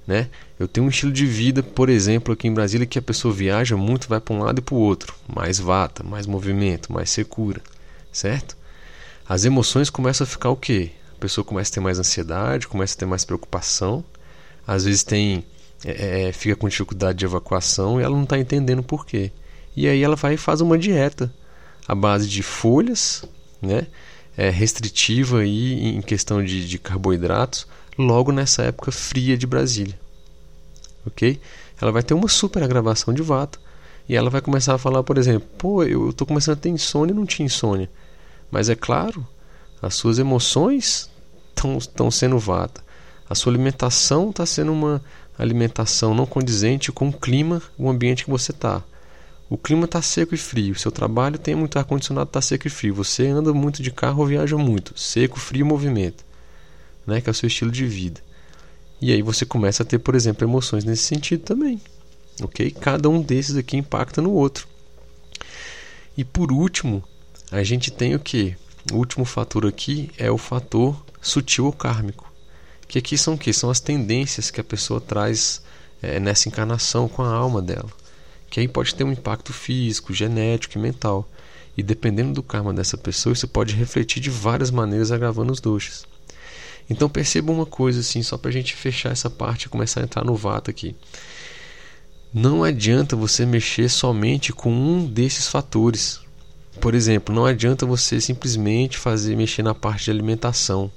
né? 0.06 0.28
Eu 0.58 0.68
tenho 0.68 0.86
um 0.86 0.90
estilo 0.90 1.12
de 1.12 1.26
vida, 1.26 1.62
por 1.62 1.88
exemplo, 1.88 2.32
aqui 2.32 2.46
em 2.46 2.54
Brasília, 2.54 2.86
que 2.86 2.98
a 2.98 3.02
pessoa 3.02 3.34
viaja 3.34 3.76
muito, 3.76 4.08
vai 4.08 4.20
para 4.20 4.34
um 4.34 4.42
lado 4.42 4.58
e 4.58 4.62
para 4.62 4.74
o 4.74 4.78
outro, 4.78 5.14
mais 5.34 5.58
vata, 5.58 6.02
mais 6.02 6.26
movimento, 6.26 6.92
mais 6.92 7.10
secura, 7.10 7.60
certo? 8.12 8.56
As 9.28 9.44
emoções 9.44 9.90
começam 9.90 10.24
a 10.24 10.28
ficar 10.28 10.50
o 10.50 10.56
quê? 10.56 10.92
A 11.16 11.18
pessoa 11.18 11.44
começa 11.44 11.72
a 11.72 11.74
ter 11.74 11.80
mais 11.80 11.98
ansiedade, 11.98 12.68
começa 12.68 12.94
a 12.94 12.98
ter 12.98 13.06
mais 13.06 13.24
preocupação, 13.24 14.04
às 14.66 14.84
vezes 14.84 15.02
tem 15.02 15.44
é, 15.84 16.28
é 16.28 16.32
fica 16.32 16.56
com 16.56 16.68
dificuldade 16.68 17.18
de 17.18 17.24
evacuação 17.24 18.00
e 18.00 18.04
ela 18.04 18.14
não 18.14 18.24
está 18.24 18.38
entendendo 18.38 18.82
por 18.82 19.04
quê. 19.04 19.32
E 19.76 19.88
aí 19.88 20.02
ela 20.02 20.16
vai 20.16 20.34
e 20.34 20.38
faz 20.38 20.60
uma 20.60 20.78
dieta 20.78 21.32
à 21.86 21.94
base 21.94 22.28
de 22.28 22.42
folhas, 22.42 23.24
né? 23.60 23.86
É, 24.36 24.50
restritiva 24.50 25.40
aí 25.40 25.96
em 25.96 26.02
questão 26.02 26.44
de, 26.44 26.68
de 26.68 26.78
carboidratos, 26.78 27.66
logo 27.98 28.32
nessa 28.32 28.62
época 28.62 28.92
fria 28.92 29.36
de 29.36 29.46
Brasília. 29.46 29.98
Ok? 31.06 31.40
Ela 31.80 31.92
vai 31.92 32.02
ter 32.02 32.14
uma 32.14 32.28
super 32.28 32.62
agravação 32.62 33.12
de 33.14 33.22
vata 33.22 33.58
e 34.08 34.14
ela 34.14 34.30
vai 34.30 34.40
começar 34.40 34.74
a 34.74 34.78
falar, 34.78 35.02
por 35.02 35.18
exemplo, 35.18 35.48
pô, 35.58 35.82
eu 35.82 36.10
estou 36.10 36.26
começando 36.26 36.56
a 36.56 36.60
ter 36.60 36.68
insônia 36.68 37.12
e 37.12 37.16
não 37.16 37.26
tinha 37.26 37.46
insônia. 37.46 37.90
Mas 38.50 38.68
é 38.68 38.74
claro, 38.74 39.26
as 39.82 39.94
suas 39.94 40.18
emoções 40.18 41.10
estão 41.54 42.10
sendo 42.10 42.38
vata. 42.38 42.84
A 43.28 43.34
sua 43.34 43.52
alimentação 43.52 44.30
está 44.30 44.46
sendo 44.46 44.72
uma 44.72 45.02
alimentação 45.38 46.14
não 46.14 46.24
condizente 46.24 46.92
com 46.92 47.08
o 47.08 47.12
clima, 47.12 47.60
o 47.76 47.90
ambiente 47.90 48.24
que 48.24 48.30
você 48.30 48.52
está. 48.52 48.82
O 49.50 49.56
clima 49.56 49.84
está 49.84 50.00
seco 50.00 50.34
e 50.34 50.38
frio. 50.38 50.74
Seu 50.76 50.90
trabalho 50.90 51.38
tem 51.38 51.54
muito 51.54 51.78
ar-condicionado, 51.78 52.28
está 52.28 52.40
seco 52.40 52.66
e 52.66 52.70
frio. 52.70 52.94
Você 52.94 53.26
anda 53.26 53.52
muito 53.52 53.82
de 53.82 53.90
carro 53.90 54.20
ou 54.20 54.26
viaja 54.26 54.56
muito. 54.56 54.98
Seco, 54.98 55.38
frio 55.38 55.66
movimento 55.66 56.25
né, 57.06 57.20
que 57.20 57.28
é 57.28 57.32
o 57.32 57.34
seu 57.34 57.46
estilo 57.46 57.70
de 57.70 57.86
vida. 57.86 58.20
E 59.00 59.12
aí 59.12 59.22
você 59.22 59.44
começa 59.44 59.82
a 59.82 59.86
ter, 59.86 59.98
por 59.98 60.14
exemplo, 60.14 60.46
emoções 60.46 60.84
nesse 60.84 61.02
sentido 61.02 61.42
também. 61.42 61.80
Ok? 62.42 62.70
Cada 62.70 63.08
um 63.08 63.20
desses 63.20 63.56
aqui 63.56 63.76
impacta 63.76 64.22
no 64.22 64.32
outro. 64.32 64.66
E 66.16 66.24
por 66.24 66.50
último, 66.50 67.04
a 67.50 67.62
gente 67.62 67.90
tem 67.90 68.14
o 68.14 68.18
que? 68.18 68.56
O 68.92 68.96
último 68.96 69.24
fator 69.24 69.66
aqui 69.66 70.10
é 70.16 70.30
o 70.30 70.38
fator 70.38 71.04
sutil 71.20 71.66
ou 71.66 71.72
kármico. 71.72 72.32
Que 72.88 72.98
aqui 72.98 73.18
são 73.18 73.34
o 73.34 73.38
que? 73.38 73.52
São 73.52 73.68
as 73.68 73.80
tendências 73.80 74.50
que 74.50 74.60
a 74.60 74.64
pessoa 74.64 75.00
traz 75.00 75.60
é, 76.00 76.20
nessa 76.20 76.48
encarnação 76.48 77.08
com 77.08 77.22
a 77.22 77.34
alma 77.34 77.60
dela. 77.60 77.90
Que 78.48 78.60
aí 78.60 78.68
pode 78.68 78.94
ter 78.94 79.04
um 79.04 79.12
impacto 79.12 79.52
físico, 79.52 80.14
genético 80.14 80.78
e 80.78 80.80
mental. 80.80 81.28
E 81.76 81.82
dependendo 81.82 82.32
do 82.32 82.42
karma 82.42 82.72
dessa 82.72 82.96
pessoa, 82.96 83.32
isso 83.32 83.48
pode 83.48 83.74
refletir 83.74 84.20
de 84.20 84.30
várias 84.30 84.70
maneiras 84.70 85.12
agravando 85.12 85.52
os 85.52 85.60
doxas. 85.60 86.06
Então 86.88 87.08
perceba 87.08 87.52
uma 87.52 87.66
coisa 87.66 88.00
assim, 88.00 88.22
só 88.22 88.38
para 88.38 88.50
a 88.50 88.52
gente 88.52 88.74
fechar 88.74 89.10
essa 89.10 89.28
parte 89.28 89.64
e 89.64 89.68
começar 89.68 90.00
a 90.00 90.04
entrar 90.04 90.24
no 90.24 90.34
vato 90.34 90.70
aqui. 90.70 90.94
Não 92.32 92.62
adianta 92.62 93.16
você 93.16 93.46
mexer 93.46 93.88
somente 93.88 94.52
com 94.52 94.70
um 94.70 95.06
desses 95.06 95.48
fatores. 95.48 96.20
Por 96.80 96.94
exemplo, 96.94 97.34
não 97.34 97.46
adianta 97.46 97.86
você 97.86 98.20
simplesmente 98.20 98.98
fazer 98.98 99.34
mexer 99.36 99.62
na 99.62 99.74
parte 99.74 100.04
de 100.04 100.10
alimentação, 100.10 100.90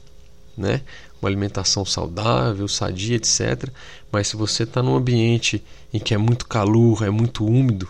né? 0.58 0.82
Uma 1.22 1.30
alimentação 1.30 1.86
saudável, 1.86 2.68
sadia, 2.68 3.16
etc. 3.16 3.70
Mas 4.12 4.28
se 4.28 4.36
você 4.36 4.64
está 4.64 4.84
num 4.84 4.96
ambiente 4.96 5.64
em 5.94 6.00
que 6.00 6.14
é 6.14 6.18
muito 6.18 6.46
calor, 6.46 7.04
é 7.04 7.10
muito 7.10 7.46
úmido 7.46 7.90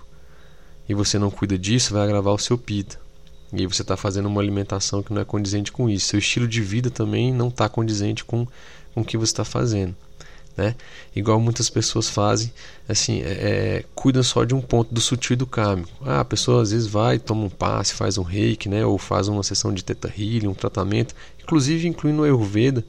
e 0.88 0.94
você 0.94 1.20
não 1.20 1.30
cuida 1.30 1.58
disso, 1.58 1.94
vai 1.94 2.04
agravar 2.04 2.34
o 2.34 2.40
seu 2.40 2.58
pita. 2.58 3.00
E 3.52 3.62
aí 3.62 3.66
você 3.66 3.82
está 3.82 3.98
fazendo 3.98 4.28
uma 4.28 4.42
alimentação 4.42 5.02
que 5.02 5.12
não 5.14 5.22
é 5.22 5.26
condizente 5.26 5.72
com 5.72 5.90
isso. 5.90 6.08
Seu 6.08 6.20
estilo 6.20 6.48
de 6.48 6.62
vida 6.62 6.90
também 6.90 7.34
não 7.34 7.48
está 7.48 7.68
condizente 7.68 8.24
com, 8.24 8.48
com 8.94 9.02
o 9.02 9.06
que 9.06 9.18
você 9.18 9.32
está 9.32 9.44
fazendo. 9.44 9.96
Né? 10.56 10.76
Igual 11.16 11.40
muitas 11.40 11.70
pessoas 11.70 12.10
fazem, 12.10 12.52
assim, 12.88 13.22
é, 13.22 13.32
é, 13.32 13.86
cuidam 13.96 14.22
só 14.22 14.44
de 14.44 14.54
um 14.54 14.60
ponto 14.60 14.94
do 14.94 15.00
sutil 15.00 15.34
e 15.34 15.38
do 15.38 15.48
kármico. 15.48 15.90
Ah, 16.06 16.20
a 16.20 16.26
pessoa 16.26 16.62
às 16.62 16.72
vezes 16.72 16.86
vai, 16.86 17.18
toma 17.18 17.46
um 17.46 17.50
passe, 17.50 17.94
faz 17.94 18.18
um 18.18 18.24
reiki, 18.24 18.68
né? 18.68 18.86
ou 18.86 18.98
faz 18.98 19.30
uma 19.30 19.42
sessão 19.42 19.74
de 19.74 19.84
teta 19.84 20.12
healing, 20.16 20.48
um 20.48 20.54
tratamento, 20.54 21.16
inclusive 21.42 21.88
incluindo 21.88 22.22
o 22.22 22.26
Ayurveda, 22.26 22.84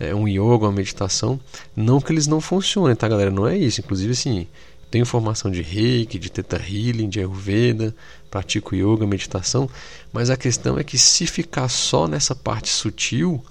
é, 0.00 0.14
um 0.14 0.26
yoga, 0.26 0.64
uma 0.64 0.72
meditação. 0.72 1.38
Não 1.76 2.00
que 2.00 2.10
eles 2.12 2.26
não 2.26 2.40
funcionem, 2.40 2.96
tá, 2.96 3.06
galera? 3.06 3.30
Não 3.30 3.46
é 3.46 3.56
isso. 3.58 3.80
Inclusive, 3.80 4.12
assim, 4.12 4.46
tenho 4.90 5.06
formação 5.06 5.50
de 5.50 5.62
reiki, 5.62 6.18
de 6.18 6.30
teta 6.30 6.56
healing, 6.56 7.08
de 7.08 7.20
Ayurveda, 7.20 7.94
pratico 8.32 8.74
yoga, 8.74 9.06
meditação, 9.06 9.68
mas 10.10 10.30
a 10.30 10.38
questão 10.38 10.78
é 10.78 10.82
que 10.82 10.96
se 10.96 11.26
ficar 11.26 11.68
só 11.68 12.08
nessa 12.08 12.34
parte 12.34 12.70
sutil, 12.70 13.44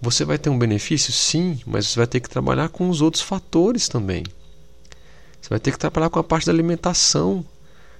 você 0.00 0.24
vai 0.24 0.38
ter 0.38 0.50
um 0.50 0.58
benefício, 0.58 1.12
sim, 1.12 1.58
mas 1.66 1.88
você 1.88 1.98
vai 1.98 2.06
ter 2.06 2.20
que 2.20 2.30
trabalhar 2.30 2.68
com 2.68 2.88
os 2.88 3.02
outros 3.02 3.24
fatores 3.24 3.88
também. 3.88 4.22
Você 5.42 5.48
vai 5.50 5.58
ter 5.58 5.72
que 5.72 5.78
trabalhar 5.78 6.10
com 6.10 6.20
a 6.20 6.24
parte 6.24 6.46
da 6.46 6.52
alimentação. 6.52 7.44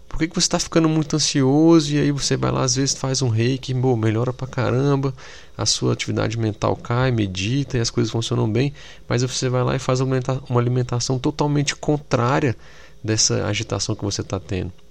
Por 0.08 0.18
que, 0.18 0.28
que 0.28 0.34
você 0.36 0.46
está 0.46 0.60
ficando 0.60 0.88
muito 0.88 1.16
ansioso 1.16 1.92
e 1.92 1.98
aí 1.98 2.12
você 2.12 2.36
vai 2.36 2.52
lá, 2.52 2.62
às 2.62 2.76
vezes 2.76 2.94
faz 2.94 3.20
um 3.20 3.28
reiki, 3.28 3.74
bom, 3.74 3.96
melhora 3.96 4.32
pra 4.32 4.46
caramba, 4.46 5.12
a 5.58 5.66
sua 5.66 5.94
atividade 5.94 6.38
mental 6.38 6.76
cai, 6.76 7.10
medita 7.10 7.76
e 7.76 7.80
as 7.80 7.90
coisas 7.90 8.12
funcionam 8.12 8.48
bem, 8.48 8.72
mas 9.08 9.22
você 9.22 9.48
vai 9.48 9.64
lá 9.64 9.74
e 9.74 9.80
faz 9.80 10.00
uma 10.00 10.16
alimentação 10.60 11.18
totalmente 11.18 11.74
contrária 11.74 12.56
dessa 13.02 13.44
agitação 13.46 13.96
que 13.96 14.04
você 14.04 14.20
está 14.20 14.38
tendo 14.38 14.83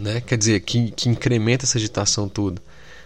né? 0.00 0.20
quer 0.20 0.38
dizer, 0.38 0.60
que, 0.60 0.90
que 0.90 1.08
incrementa 1.08 1.64
essa 1.64 1.78
agitação 1.78 2.28
toda. 2.28 2.60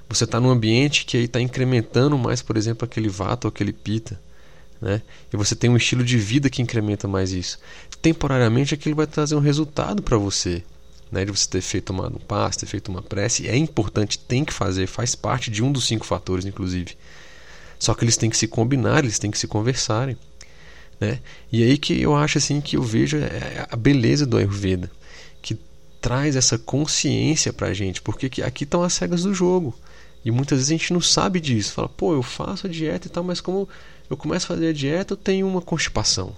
Você 0.09 0.24
está 0.24 0.38
num 0.38 0.50
ambiente 0.50 1.04
que 1.04 1.16
aí 1.16 1.24
está 1.24 1.40
incrementando 1.40 2.16
mais, 2.16 2.40
por 2.40 2.57
exemplo, 2.57 2.85
aquele 2.85 3.09
vata 3.09 3.46
ou 3.46 3.48
aquele 3.48 3.72
pita. 3.72 4.20
Né? 4.80 5.02
E 5.33 5.37
você 5.37 5.57
tem 5.57 5.68
um 5.70 5.76
estilo 5.76 6.04
de 6.04 6.16
vida 6.18 6.48
que 6.48 6.62
incrementa 6.62 7.09
mais 7.09 7.33
isso. 7.33 7.59
Temporariamente 8.00 8.74
aquilo 8.74 8.94
vai 8.94 9.07
trazer 9.07 9.35
um 9.35 9.40
resultado 9.40 10.02
para 10.02 10.16
você. 10.16 10.62
né, 11.11 11.24
de 11.24 11.30
você 11.30 11.48
ter 11.48 11.61
feito 11.61 11.85
tomado 11.85 12.16
um 12.16 12.18
passo, 12.18 12.59
ter 12.59 12.66
feito 12.66 12.90
uma 12.90 13.02
prece, 13.02 13.48
é 13.48 13.57
importante, 13.57 14.18
tem 14.18 14.44
que 14.44 14.52
fazer, 14.52 14.87
faz 14.87 15.14
parte 15.14 15.50
de 15.50 15.62
um 15.62 15.70
dos 15.70 15.87
cinco 15.87 16.04
fatores, 16.04 16.44
inclusive. 16.44 16.96
Só 17.78 17.94
que 17.94 18.04
eles 18.04 18.16
têm 18.16 18.30
que 18.30 18.37
se 18.37 18.48
combinar, 18.48 19.04
eles 19.04 19.18
têm 19.18 19.30
que 19.30 19.38
se 19.38 19.46
conversarem. 19.46 20.16
Né? 21.00 21.20
E 21.52 21.62
aí 21.62 21.78
que 21.78 22.00
eu 22.00 22.16
acho 22.16 22.38
assim 22.38 22.61
que 22.61 22.76
eu 22.76 22.83
vejo 22.83 23.16
é, 23.18 23.66
a 23.70 23.76
beleza 23.76 24.26
do 24.26 24.37
Ayurveda, 24.37 24.90
traz 26.05 26.37
essa 26.37 26.59
consciência 26.59 27.51
pra 27.51 27.73
gente, 27.73 28.03
porque 28.03 28.43
aqui 28.43 28.64
estão 28.64 28.83
as 28.83 28.99
regras 28.99 29.23
do 29.23 29.33
jogo. 29.33 29.75
E 30.23 30.31
muitas 30.31 30.59
vezes 30.59 30.71
a 30.71 30.77
gente 30.77 30.93
não 30.93 31.01
sabe 31.01 31.40
disso. 31.40 31.73
Fala, 31.73 31.88
pô, 31.88 32.12
eu 32.12 32.23
faço 32.23 32.67
a 32.67 32.71
dieta 32.71 33.07
e 33.07 33.11
tal, 33.11 33.25
mas 33.25 33.40
como 33.40 33.67
eu 34.11 34.14
começo 34.14 34.45
a 34.45 34.49
fazer 34.49 34.69
a 34.69 34.73
dieta, 34.75 35.14
eu 35.14 35.17
tenho 35.17 35.49
uma 35.49 35.62
constipação. 35.62 36.37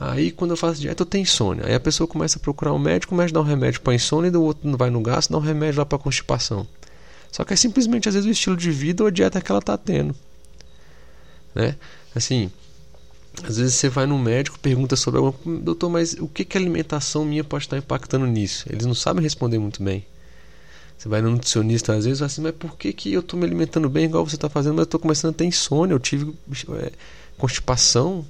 Aí 0.00 0.30
quando 0.30 0.52
eu 0.52 0.56
faço 0.56 0.80
dieta 0.80 1.02
eu 1.02 1.06
tenho 1.06 1.20
insônia. 1.20 1.66
Aí 1.66 1.74
a 1.74 1.80
pessoa 1.80 2.06
começa 2.06 2.38
a 2.38 2.40
procurar 2.40 2.72
um 2.72 2.78
médico, 2.78 3.14
o 3.14 3.18
médico 3.18 3.34
dá 3.34 3.40
um 3.42 3.46
remédio 3.46 3.82
para 3.82 3.94
insônia 3.94 4.30
e 4.30 4.34
o 4.34 4.42
outro 4.42 4.66
não 4.66 4.78
vai 4.78 4.88
no 4.88 5.02
gasto, 5.02 5.30
dá 5.30 5.36
um 5.36 5.42
remédio 5.42 5.78
lá 5.80 5.84
para 5.84 5.98
constipação. 5.98 6.66
Só 7.30 7.44
que 7.44 7.52
é 7.52 7.56
simplesmente 7.56 8.08
às 8.08 8.14
vezes 8.14 8.26
o 8.26 8.32
estilo 8.32 8.56
de 8.56 8.70
vida 8.70 9.02
ou 9.02 9.08
a 9.08 9.10
dieta 9.10 9.38
que 9.42 9.52
ela 9.52 9.58
está 9.58 9.76
tendo. 9.76 10.16
Né? 11.54 11.76
Assim, 12.14 12.50
às 13.44 13.56
vezes 13.56 13.74
você 13.74 13.88
vai 13.88 14.06
no 14.06 14.18
médico, 14.18 14.58
pergunta 14.58 14.96
sobre 14.96 15.20
alguma 15.20 15.60
doutor, 15.60 15.88
mas 15.88 16.14
o 16.14 16.28
que 16.28 16.44
que 16.44 16.56
a 16.56 16.60
alimentação 16.60 17.24
minha 17.24 17.44
pode 17.44 17.64
estar 17.64 17.76
impactando 17.76 18.26
nisso? 18.26 18.66
Eles 18.70 18.86
não 18.86 18.94
sabem 18.94 19.22
responder 19.22 19.58
muito 19.58 19.82
bem. 19.82 20.04
Você 20.96 21.08
vai 21.08 21.22
no 21.22 21.30
nutricionista 21.30 21.94
às 21.94 22.04
vezes 22.04 22.20
assim, 22.20 22.42
mas 22.42 22.54
por 22.54 22.76
que, 22.76 22.92
que 22.92 23.12
eu 23.12 23.20
estou 23.20 23.38
me 23.40 23.46
alimentando 23.46 23.88
bem 23.88 24.04
igual 24.04 24.26
você 24.26 24.36
está 24.36 24.50
fazendo, 24.50 24.72
mas 24.74 24.80
eu 24.80 24.84
estou 24.84 25.00
começando 25.00 25.30
a 25.30 25.34
ter 25.34 25.46
insônia, 25.46 25.94
eu 25.94 25.98
tive 25.98 26.34
é, 26.78 26.92
constipação, 27.38 28.24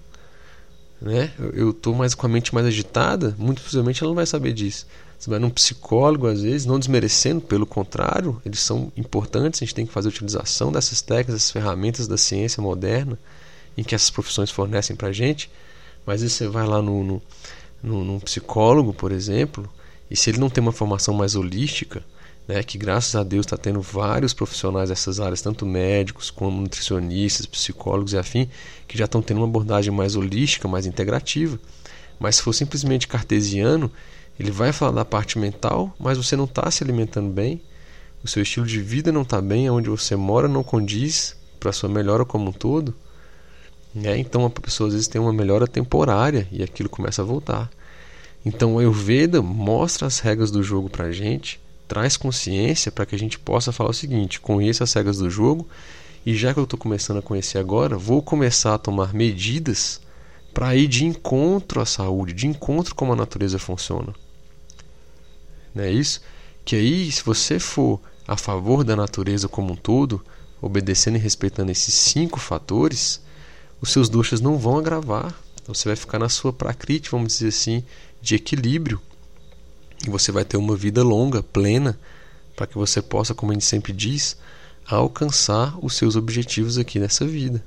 né? 1.01 1.33
Eu 1.53 1.71
estou 1.71 1.95
mais 1.95 2.15
com 2.15 2.27
a 2.27 2.29
mente 2.29 2.55
mais 2.55 2.67
agitada, 2.67 3.35
muito 3.39 3.61
possivelmente 3.63 4.03
ela 4.03 4.11
não 4.11 4.15
vai 4.15 4.27
saber 4.27 4.53
disso. 4.53 4.87
Você 5.19 5.29
vai 5.29 5.39
num 5.39 5.51
psicólogo 5.51 6.27
às 6.27 6.43
vezes, 6.43 6.65
não 6.65 6.79
desmerecendo, 6.79 7.41
pelo 7.41 7.67
contrário, 7.67 8.41
eles 8.47 8.61
são 8.61 8.93
importantes, 8.97 9.61
a 9.61 9.65
gente 9.65 9.75
tem 9.75 9.85
que 9.85 9.93
fazer 9.93 10.09
a 10.09 10.11
utilização 10.11 10.71
dessas 10.71 11.03
técnicas, 11.03 11.35
dessas 11.35 11.51
ferramentas 11.51 12.07
da 12.07 12.17
ciência 12.17 12.63
moderna, 12.63 13.19
em 13.81 13.83
que 13.83 13.95
essas 13.95 14.11
profissões 14.11 14.51
fornecem 14.51 14.95
para 14.95 15.09
a 15.09 15.13
gente. 15.13 15.51
Mas 16.05 16.23
você 16.23 16.47
vai 16.47 16.67
lá 16.67 16.83
no, 16.83 17.03
no, 17.03 17.23
no, 17.83 18.05
num 18.05 18.21
psicólogo, 18.21 18.93
por 18.93 19.11
exemplo, 19.11 19.67
e 20.11 20.15
se 20.15 20.29
ele 20.29 20.39
não 20.39 20.51
tem 20.51 20.61
uma 20.61 20.71
formação 20.71 21.15
mais 21.15 21.35
holística, 21.35 22.05
né, 22.47 22.63
que 22.63 22.77
graças 22.77 23.15
a 23.17 23.23
Deus 23.23 23.47
está 23.47 23.57
tendo 23.57 23.81
vários 23.81 24.35
profissionais 24.35 24.91
dessas 24.91 25.19
áreas, 25.19 25.41
tanto 25.41 25.65
médicos 25.65 26.31
como 26.31 26.61
nutricionistas, 26.61 27.47
psicólogos 27.47 28.13
e 28.13 28.19
afim, 28.19 28.51
que 28.87 28.99
já 28.99 29.07
estão 29.07 29.23
tendo 29.23 29.39
uma 29.39 29.47
abordagem 29.47 29.93
mais 29.93 30.15
holística, 30.15 30.69
mais 30.69 30.85
integrativa. 30.85 31.59
Mas 32.19 32.37
se 32.37 32.43
for 32.43 32.53
simplesmente 32.53 33.09
cartesiano, 33.09 33.91
ele 34.39 34.51
vai 34.51 34.73
falar 34.73 34.93
da 34.93 35.05
parte 35.07 35.39
mental, 35.39 35.95
mas 35.99 36.19
você 36.19 36.37
não 36.37 36.45
está 36.45 36.71
se 36.71 36.85
alimentando 36.85 37.31
bem, 37.31 37.63
o 38.23 38.29
seu 38.29 38.43
estilo 38.43 38.67
de 38.67 38.83
vida 38.83 39.11
não 39.11 39.23
está 39.23 39.41
bem, 39.41 39.71
onde 39.71 39.89
você 39.89 40.17
mora 40.17 40.47
não 40.47 40.63
condiz 40.63 41.35
para 41.59 41.71
a 41.71 41.73
sua 41.73 41.89
melhora 41.89 42.27
como 42.27 42.51
um 42.51 42.53
todo. 42.53 42.95
Né? 43.95 44.19
Então 44.19 44.45
a 44.45 44.51
pessoa 44.51 44.89
às 44.89 44.95
vezes 44.95 45.09
tem 45.09 45.21
uma 45.21 45.33
melhora 45.33 45.67
temporária 45.67 46.47
e 46.53 46.63
aquilo 46.63 46.89
começa 46.89 47.23
a 47.23 47.25
voltar. 47.25 47.71
Então 48.45 48.75
o 48.75 48.79
Ayurveda 48.79 49.43
mostra 49.43 50.07
as 50.07 50.21
regras 50.21 50.51
do 50.51 50.63
jogo 50.63 50.89
para 50.89 51.07
a 51.07 51.13
gente 51.13 51.61
traz 51.91 52.17
consciência 52.17 52.93
para 52.93 53.05
que 53.05 53.17
a 53.17 53.19
gente 53.19 53.37
possa 53.37 53.73
falar 53.73 53.91
o 53.91 53.95
seguinte: 53.95 54.41
conheça 54.41 54.85
as 54.85 54.93
regras 54.93 55.19
do 55.19 55.29
jogo 55.29 55.67
e 56.25 56.37
já 56.37 56.55
que 56.55 56.61
eu 56.61 56.65
estou 56.65 56.79
começando 56.79 57.19
a 57.19 57.23
conhecer 57.23 57.59
agora, 57.59 57.99
vou 57.99 58.23
começar 58.23 58.75
a 58.75 58.79
tomar 58.79 59.13
medidas 59.13 60.01
para 60.55 60.77
ir 60.77 60.87
de 60.87 61.05
encontro 61.05 61.81
à 61.81 61.87
saúde, 61.87 62.33
de 62.33 62.47
encontro 62.47 62.95
como 62.95 63.13
a 63.13 63.17
natureza 63.17 63.59
funciona. 63.59 64.15
Não 65.75 65.83
é 65.83 65.91
isso? 65.91 66.21
Que 66.65 66.77
aí, 66.77 67.11
se 67.11 67.25
você 67.25 67.59
for 67.59 68.01
a 68.29 68.37
favor 68.37 68.85
da 68.85 68.95
natureza 68.95 69.49
como 69.49 69.73
um 69.73 69.77
todo, 69.77 70.25
obedecendo 70.63 71.17
e 71.17 71.21
respeitando 71.21 71.73
esses 71.73 71.95
cinco 71.95 72.39
fatores, 72.39 73.21
os 73.81 73.91
seus 73.91 74.09
doxas 74.09 74.41
não 74.41 74.59
vão 74.59 74.79
agravar. 74.79 75.35
Você 75.67 75.89
vai 75.89 75.97
ficar 75.97 76.19
na 76.19 76.29
sua 76.29 76.53
prakriti, 76.53 77.11
vamos 77.11 77.35
dizer 77.35 77.49
assim, 77.49 77.85
de 78.21 78.35
equilíbrio 78.35 79.01
e 80.07 80.11
você 80.11 80.33
vai 80.33 80.45
ter 80.45 80.57
uma 80.57 80.77
vida 80.77 81.03
longa, 81.03 81.43
plena, 81.43 81.99
para 82.57 82.67
que 82.67 82.77
você 82.77 83.03
possa, 83.03 83.35
como 83.35 83.53
a 83.53 83.55
gente 83.55 83.65
sempre 83.65 83.93
diz, 83.93 84.37
alcançar 84.87 85.77
os 85.85 85.95
seus 85.95 86.17
objetivos 86.17 86.79
aqui 86.79 86.99
nessa 86.99 87.27
vida. 87.27 87.63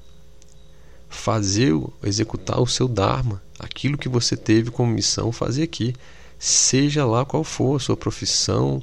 Fazer, 1.10 1.73
executar 2.04 2.60
o 2.60 2.67
seu 2.67 2.88
Dharma, 2.88 3.41
aquilo 3.60 3.97
que 3.97 4.10
você 4.10 4.36
teve 4.36 4.71
como 4.71 4.91
missão 4.91 5.32
fazer 5.32 5.63
aqui, 5.63 5.95
seja 6.39 7.06
lá 7.06 7.23
qual 7.23 7.43
for 7.43 7.76
a 7.76 7.80
sua 7.80 7.95
profissão, 7.95 8.82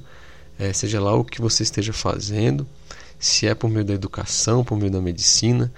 é, 0.58 0.72
seja 0.72 1.00
lá 1.00 1.14
o 1.14 1.24
que 1.24 1.40
você 1.40 1.64
esteja 1.64 1.92
fazendo, 1.92 2.66
se 3.18 3.46
é 3.46 3.54
por 3.54 3.68
meio 3.68 3.84
da 3.84 3.94
educação, 3.94 4.64
por 4.64 4.78
meio 4.78 4.92
da 4.92 5.00
medicina, 5.00 5.72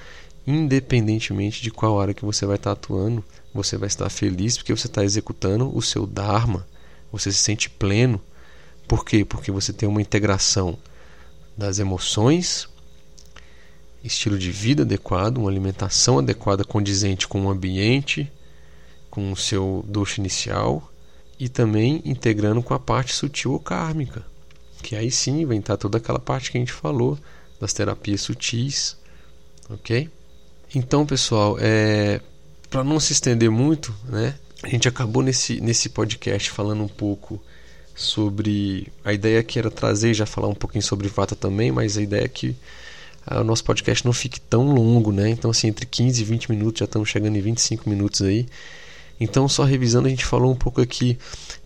independentemente 0.46 1.62
de 1.62 1.70
qual 1.70 2.00
área 2.00 2.14
que 2.14 2.24
você 2.24 2.44
vai 2.44 2.56
estar 2.56 2.72
atuando, 2.72 3.24
você 3.54 3.76
vai 3.76 3.86
estar 3.86 4.08
feliz 4.08 4.56
porque 4.56 4.74
você 4.74 4.86
está 4.86 5.04
executando 5.04 5.74
o 5.76 5.82
seu 5.82 6.06
Dharma, 6.06 6.66
você 7.10 7.30
se 7.30 7.38
sente 7.38 7.70
pleno. 7.70 8.20
Por 8.88 9.04
quê? 9.04 9.24
Porque 9.24 9.50
você 9.50 9.72
tem 9.72 9.88
uma 9.88 10.02
integração 10.02 10.78
das 11.56 11.78
emoções, 11.78 12.68
estilo 14.02 14.38
de 14.38 14.50
vida 14.50 14.82
adequado, 14.82 15.38
uma 15.38 15.50
alimentação 15.50 16.18
adequada 16.18 16.64
condizente 16.64 17.28
com 17.28 17.46
o 17.46 17.50
ambiente, 17.50 18.30
com 19.10 19.30
o 19.30 19.36
seu 19.36 19.84
doxo 19.86 20.20
inicial 20.20 20.90
e 21.38 21.48
também 21.48 22.02
integrando 22.04 22.62
com 22.62 22.74
a 22.74 22.78
parte 22.78 23.14
sutil 23.14 23.52
ou 23.52 23.60
kármica, 23.60 24.24
que 24.82 24.96
aí 24.96 25.10
sim 25.10 25.46
estar 25.56 25.76
toda 25.76 25.98
aquela 25.98 26.18
parte 26.18 26.50
que 26.50 26.56
a 26.56 26.60
gente 26.60 26.72
falou 26.72 27.18
das 27.60 27.72
terapias 27.72 28.22
sutis, 28.22 28.96
ok? 29.68 30.10
Então, 30.74 31.04
pessoal, 31.04 31.56
é, 31.60 32.20
para 32.70 32.82
não 32.82 32.98
se 32.98 33.12
estender 33.12 33.50
muito, 33.50 33.94
né, 34.08 34.34
a 34.62 34.68
gente 34.68 34.88
acabou 34.88 35.22
nesse, 35.22 35.60
nesse 35.60 35.88
podcast 35.88 36.50
falando 36.50 36.82
um 36.82 36.88
pouco 36.88 37.40
sobre 37.94 38.90
a 39.04 39.12
ideia 39.12 39.42
que 39.42 39.58
era 39.58 39.70
trazer 39.70 40.14
já 40.14 40.24
falar 40.24 40.48
um 40.48 40.54
pouquinho 40.54 40.82
sobre 40.82 41.08
Vata 41.08 41.36
também, 41.36 41.70
mas 41.70 41.98
a 41.98 42.02
ideia 42.02 42.24
é 42.24 42.28
que 42.28 42.56
ah, 43.26 43.40
o 43.40 43.44
nosso 43.44 43.62
podcast 43.64 44.04
não 44.04 44.12
fique 44.12 44.40
tão 44.40 44.72
longo, 44.72 45.12
né? 45.12 45.28
Então 45.28 45.50
assim, 45.50 45.68
entre 45.68 45.84
15 45.84 46.22
e 46.22 46.24
20 46.24 46.50
minutos, 46.50 46.78
já 46.78 46.84
estamos 46.86 47.08
chegando 47.08 47.36
em 47.36 47.40
25 47.40 47.88
minutos 47.88 48.22
aí. 48.22 48.46
Então, 49.20 49.48
só 49.48 49.62
revisando, 49.62 50.08
a 50.08 50.10
gente 50.10 50.24
falou 50.24 50.50
um 50.50 50.56
pouco 50.56 50.80
aqui 50.80 51.16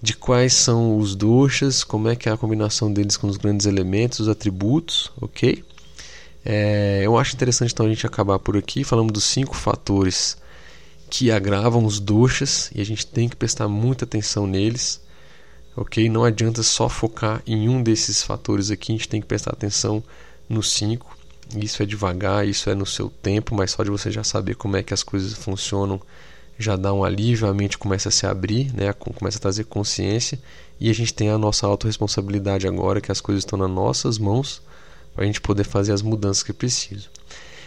de 0.03 0.15
quais 0.15 0.53
são 0.53 0.99
os 0.99 1.15
doshas, 1.15 1.83
como 1.83 2.09
é 2.09 2.15
que 2.15 2.29
é 2.29 2.33
a 2.33 2.37
combinação 2.37 2.93
deles 2.93 3.17
com 3.17 3.29
os 3.29 3.39
grandes 3.39 3.65
elementos, 3.65 4.21
os 4.21 4.29
atributos, 4.29 5.11
ok? 5.19 5.65
É, 6.49 7.01
eu 7.03 7.19
acho 7.19 7.35
interessante 7.35 7.73
então 7.73 7.87
a 7.87 7.89
gente 7.89 8.07
acabar 8.07 8.39
por 8.39 8.57
aqui. 8.57 8.85
Falamos 8.85 9.13
dos 9.13 9.25
cinco 9.25 9.57
fatores 9.57 10.37
que 11.11 11.33
agravam 11.33 11.85
os 11.85 11.99
doxas 11.99 12.71
e 12.73 12.81
a 12.81 12.85
gente 12.85 13.05
tem 13.05 13.29
que 13.29 13.35
prestar 13.35 13.67
muita 13.67 14.05
atenção 14.05 14.47
neles. 14.47 15.01
Ok? 15.77 16.09
Não 16.09 16.23
adianta 16.23 16.63
só 16.63 16.89
focar 16.89 17.43
em 17.45 17.69
um 17.69 17.83
desses 17.83 18.23
fatores 18.23 18.71
aqui, 18.71 18.93
a 18.93 18.97
gente 18.97 19.09
tem 19.09 19.21
que 19.21 19.27
prestar 19.27 19.53
atenção 19.53 20.03
nos 20.49 20.71
cinco. 20.71 21.19
Isso 21.57 21.83
é 21.83 21.87
devagar, 21.87 22.47
isso 22.47 22.71
é 22.71 22.77
no 22.77 22.87
seu 22.87 23.11
tempo, 23.11 23.53
mas 23.55 23.73
só 23.73 23.83
de 23.83 23.91
você 23.91 24.11
já 24.11 24.23
saber 24.23 24.55
como 24.55 24.77
é 24.77 24.85
que 24.85 24.95
as 24.95 25.03
coisas 25.03 25.35
funcionam 25.35 26.01
já 26.59 26.75
dá 26.77 26.93
um 26.93 27.05
alívio, 27.05 27.49
a 27.49 27.53
mente 27.53 27.77
começa 27.77 28.09
a 28.09 28.13
se 28.13 28.25
abrir, 28.25 28.73
né? 28.73 28.91
começa 28.93 29.37
a 29.37 29.41
trazer 29.41 29.65
consciência 29.65 30.41
e 30.81 30.89
a 30.89 30.95
gente 30.95 31.13
tem 31.13 31.29
a 31.29 31.37
nossa 31.37 31.67
autorresponsabilidade 31.67 32.67
agora, 32.67 33.01
que 33.01 33.13
as 33.13 33.21
coisas 33.21 33.43
estão 33.43 33.59
nas 33.59 33.69
nossas 33.69 34.17
mãos 34.17 34.63
para 35.17 35.25
a 35.25 35.27
gente 35.27 35.41
poder 35.41 35.65
fazer 35.65 35.93
as 35.93 36.03
mudanças 36.03 36.45
que 36.45 36.53
é 36.53 36.55
preciso. 36.55 37.11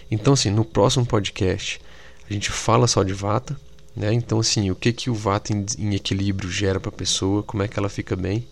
Então, 0.10 0.34
assim, 0.34 0.50
no 0.50 0.64
próximo 0.64 1.06
podcast 1.06 1.82
a 2.30 2.34
gente 2.34 2.52
fala 2.52 2.88
só 2.88 3.04
de 3.04 3.14
vata, 3.14 3.60
né? 3.96 4.14
Então 4.14 4.40
assim, 4.40 4.70
o 4.70 4.76
que 4.76 4.94
que 4.94 5.10
o 5.10 5.16
vata 5.16 5.52
em, 5.52 5.66
em 5.78 5.96
equilíbrio 5.96 6.50
gera 6.50 6.80
para 6.80 6.90
a 6.90 6.94
pessoa, 6.94 7.42
como 7.42 7.64
é 7.64 7.68
que 7.68 7.78
ela 7.80 7.90
fica 7.90 8.16
bem, 8.16 8.48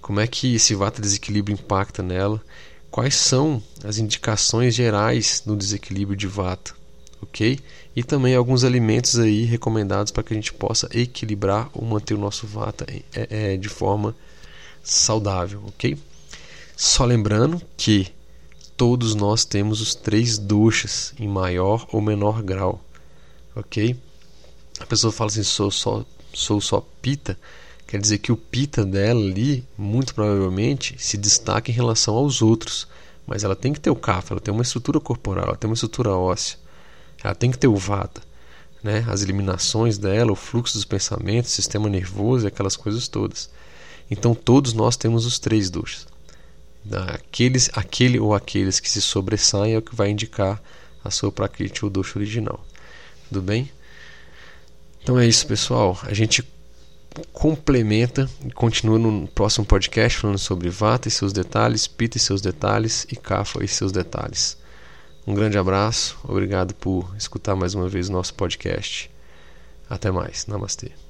como 0.00 0.20
é 0.20 0.26
que 0.26 0.56
esse 0.56 0.74
vata 0.74 1.00
desequilíbrio 1.00 1.54
impacta 1.54 2.02
nela, 2.02 2.42
quais 2.90 3.14
são 3.14 3.62
as 3.84 3.98
indicações 3.98 4.74
gerais 4.74 5.42
do 5.44 5.56
desequilíbrio 5.56 6.16
de 6.16 6.26
vata, 6.26 6.74
ok? 7.22 7.60
E 7.94 8.02
também 8.02 8.34
alguns 8.34 8.64
alimentos 8.64 9.18
aí 9.18 9.44
recomendados 9.44 10.10
para 10.10 10.22
que 10.22 10.34
a 10.34 10.36
gente 10.36 10.52
possa 10.52 10.88
equilibrar 10.92 11.70
ou 11.72 11.84
manter 11.84 12.14
o 12.14 12.18
nosso 12.18 12.46
vata 12.46 12.86
é, 13.14 13.52
é, 13.54 13.56
de 13.56 13.68
forma 13.68 14.14
saudável, 14.82 15.62
ok? 15.66 15.96
Só 16.76 17.04
lembrando 17.04 17.62
que 17.76 18.08
todos 18.76 19.14
nós 19.14 19.44
temos 19.44 19.80
os 19.80 19.94
três 19.94 20.38
doshas 20.38 21.14
em 21.18 21.28
maior 21.28 21.86
ou 21.92 22.00
menor 22.00 22.42
grau 22.42 22.80
ok? 23.56 23.96
A 24.78 24.86
pessoa 24.86 25.10
fala 25.10 25.30
assim, 25.30 25.42
sou 25.42 25.70
só, 25.70 26.04
sou 26.32 26.60
só 26.60 26.86
pita, 27.00 27.38
quer 27.86 28.00
dizer 28.00 28.18
que 28.18 28.30
o 28.30 28.36
pita 28.36 28.84
dela 28.84 29.20
ali, 29.20 29.66
muito 29.76 30.14
provavelmente, 30.14 30.94
se 30.98 31.16
destaca 31.16 31.70
em 31.70 31.74
relação 31.74 32.14
aos 32.14 32.42
outros, 32.42 32.86
mas 33.26 33.42
ela 33.42 33.56
tem 33.56 33.72
que 33.72 33.80
ter 33.80 33.90
o 33.90 33.96
kapha, 33.96 34.34
ela 34.34 34.40
tem 34.40 34.52
uma 34.52 34.62
estrutura 34.62 35.00
corporal, 35.00 35.46
ela 35.46 35.56
tem 35.56 35.68
uma 35.68 35.74
estrutura 35.74 36.10
óssea, 36.10 36.58
ela 37.24 37.34
tem 37.34 37.50
que 37.50 37.58
ter 37.58 37.66
o 37.66 37.74
vata, 37.74 38.20
né? 38.82 39.04
As 39.08 39.22
eliminações 39.22 39.98
dela, 39.98 40.30
o 40.30 40.36
fluxo 40.36 40.74
dos 40.74 40.84
pensamentos, 40.84 41.50
sistema 41.50 41.88
nervoso 41.88 42.46
e 42.46 42.48
aquelas 42.48 42.76
coisas 42.76 43.08
todas. 43.08 43.50
Então 44.10 44.34
todos 44.34 44.74
nós 44.74 44.96
temos 44.96 45.24
os 45.26 45.38
três 45.38 45.70
doshas. 45.70 46.06
Aqueles, 46.92 47.70
aquele 47.74 48.18
ou 48.18 48.34
aqueles 48.34 48.80
que 48.80 48.88
se 48.88 49.02
sobressaem 49.02 49.74
é 49.74 49.78
o 49.78 49.82
que 49.82 49.94
vai 49.94 50.10
indicar 50.10 50.62
a 51.04 51.10
sua 51.10 51.32
prakriti 51.32 51.84
ou 51.84 51.90
dosha 51.90 52.18
original. 52.18 52.64
Tudo 53.28 53.42
bem? 53.42 53.70
Então 55.02 55.18
é 55.18 55.26
isso, 55.26 55.46
pessoal. 55.46 55.98
A 56.02 56.12
gente 56.12 56.44
complementa 57.32 58.28
e 58.44 58.50
continua 58.50 58.98
no 58.98 59.26
próximo 59.28 59.64
podcast 59.64 60.18
falando 60.18 60.38
sobre 60.38 60.68
Vata 60.68 61.08
e 61.08 61.10
seus 61.10 61.32
detalhes, 61.32 61.86
Pitta 61.86 62.16
e 62.16 62.20
seus 62.20 62.40
detalhes 62.40 63.06
e 63.10 63.16
Kapha 63.16 63.64
e 63.64 63.68
seus 63.68 63.92
detalhes. 63.92 64.56
Um 65.26 65.34
grande 65.34 65.58
abraço, 65.58 66.16
obrigado 66.22 66.74
por 66.74 67.14
escutar 67.16 67.56
mais 67.56 67.74
uma 67.74 67.88
vez 67.88 68.08
o 68.08 68.12
nosso 68.12 68.34
podcast. 68.34 69.10
Até 69.88 70.10
mais, 70.10 70.46
Namastê. 70.46 71.05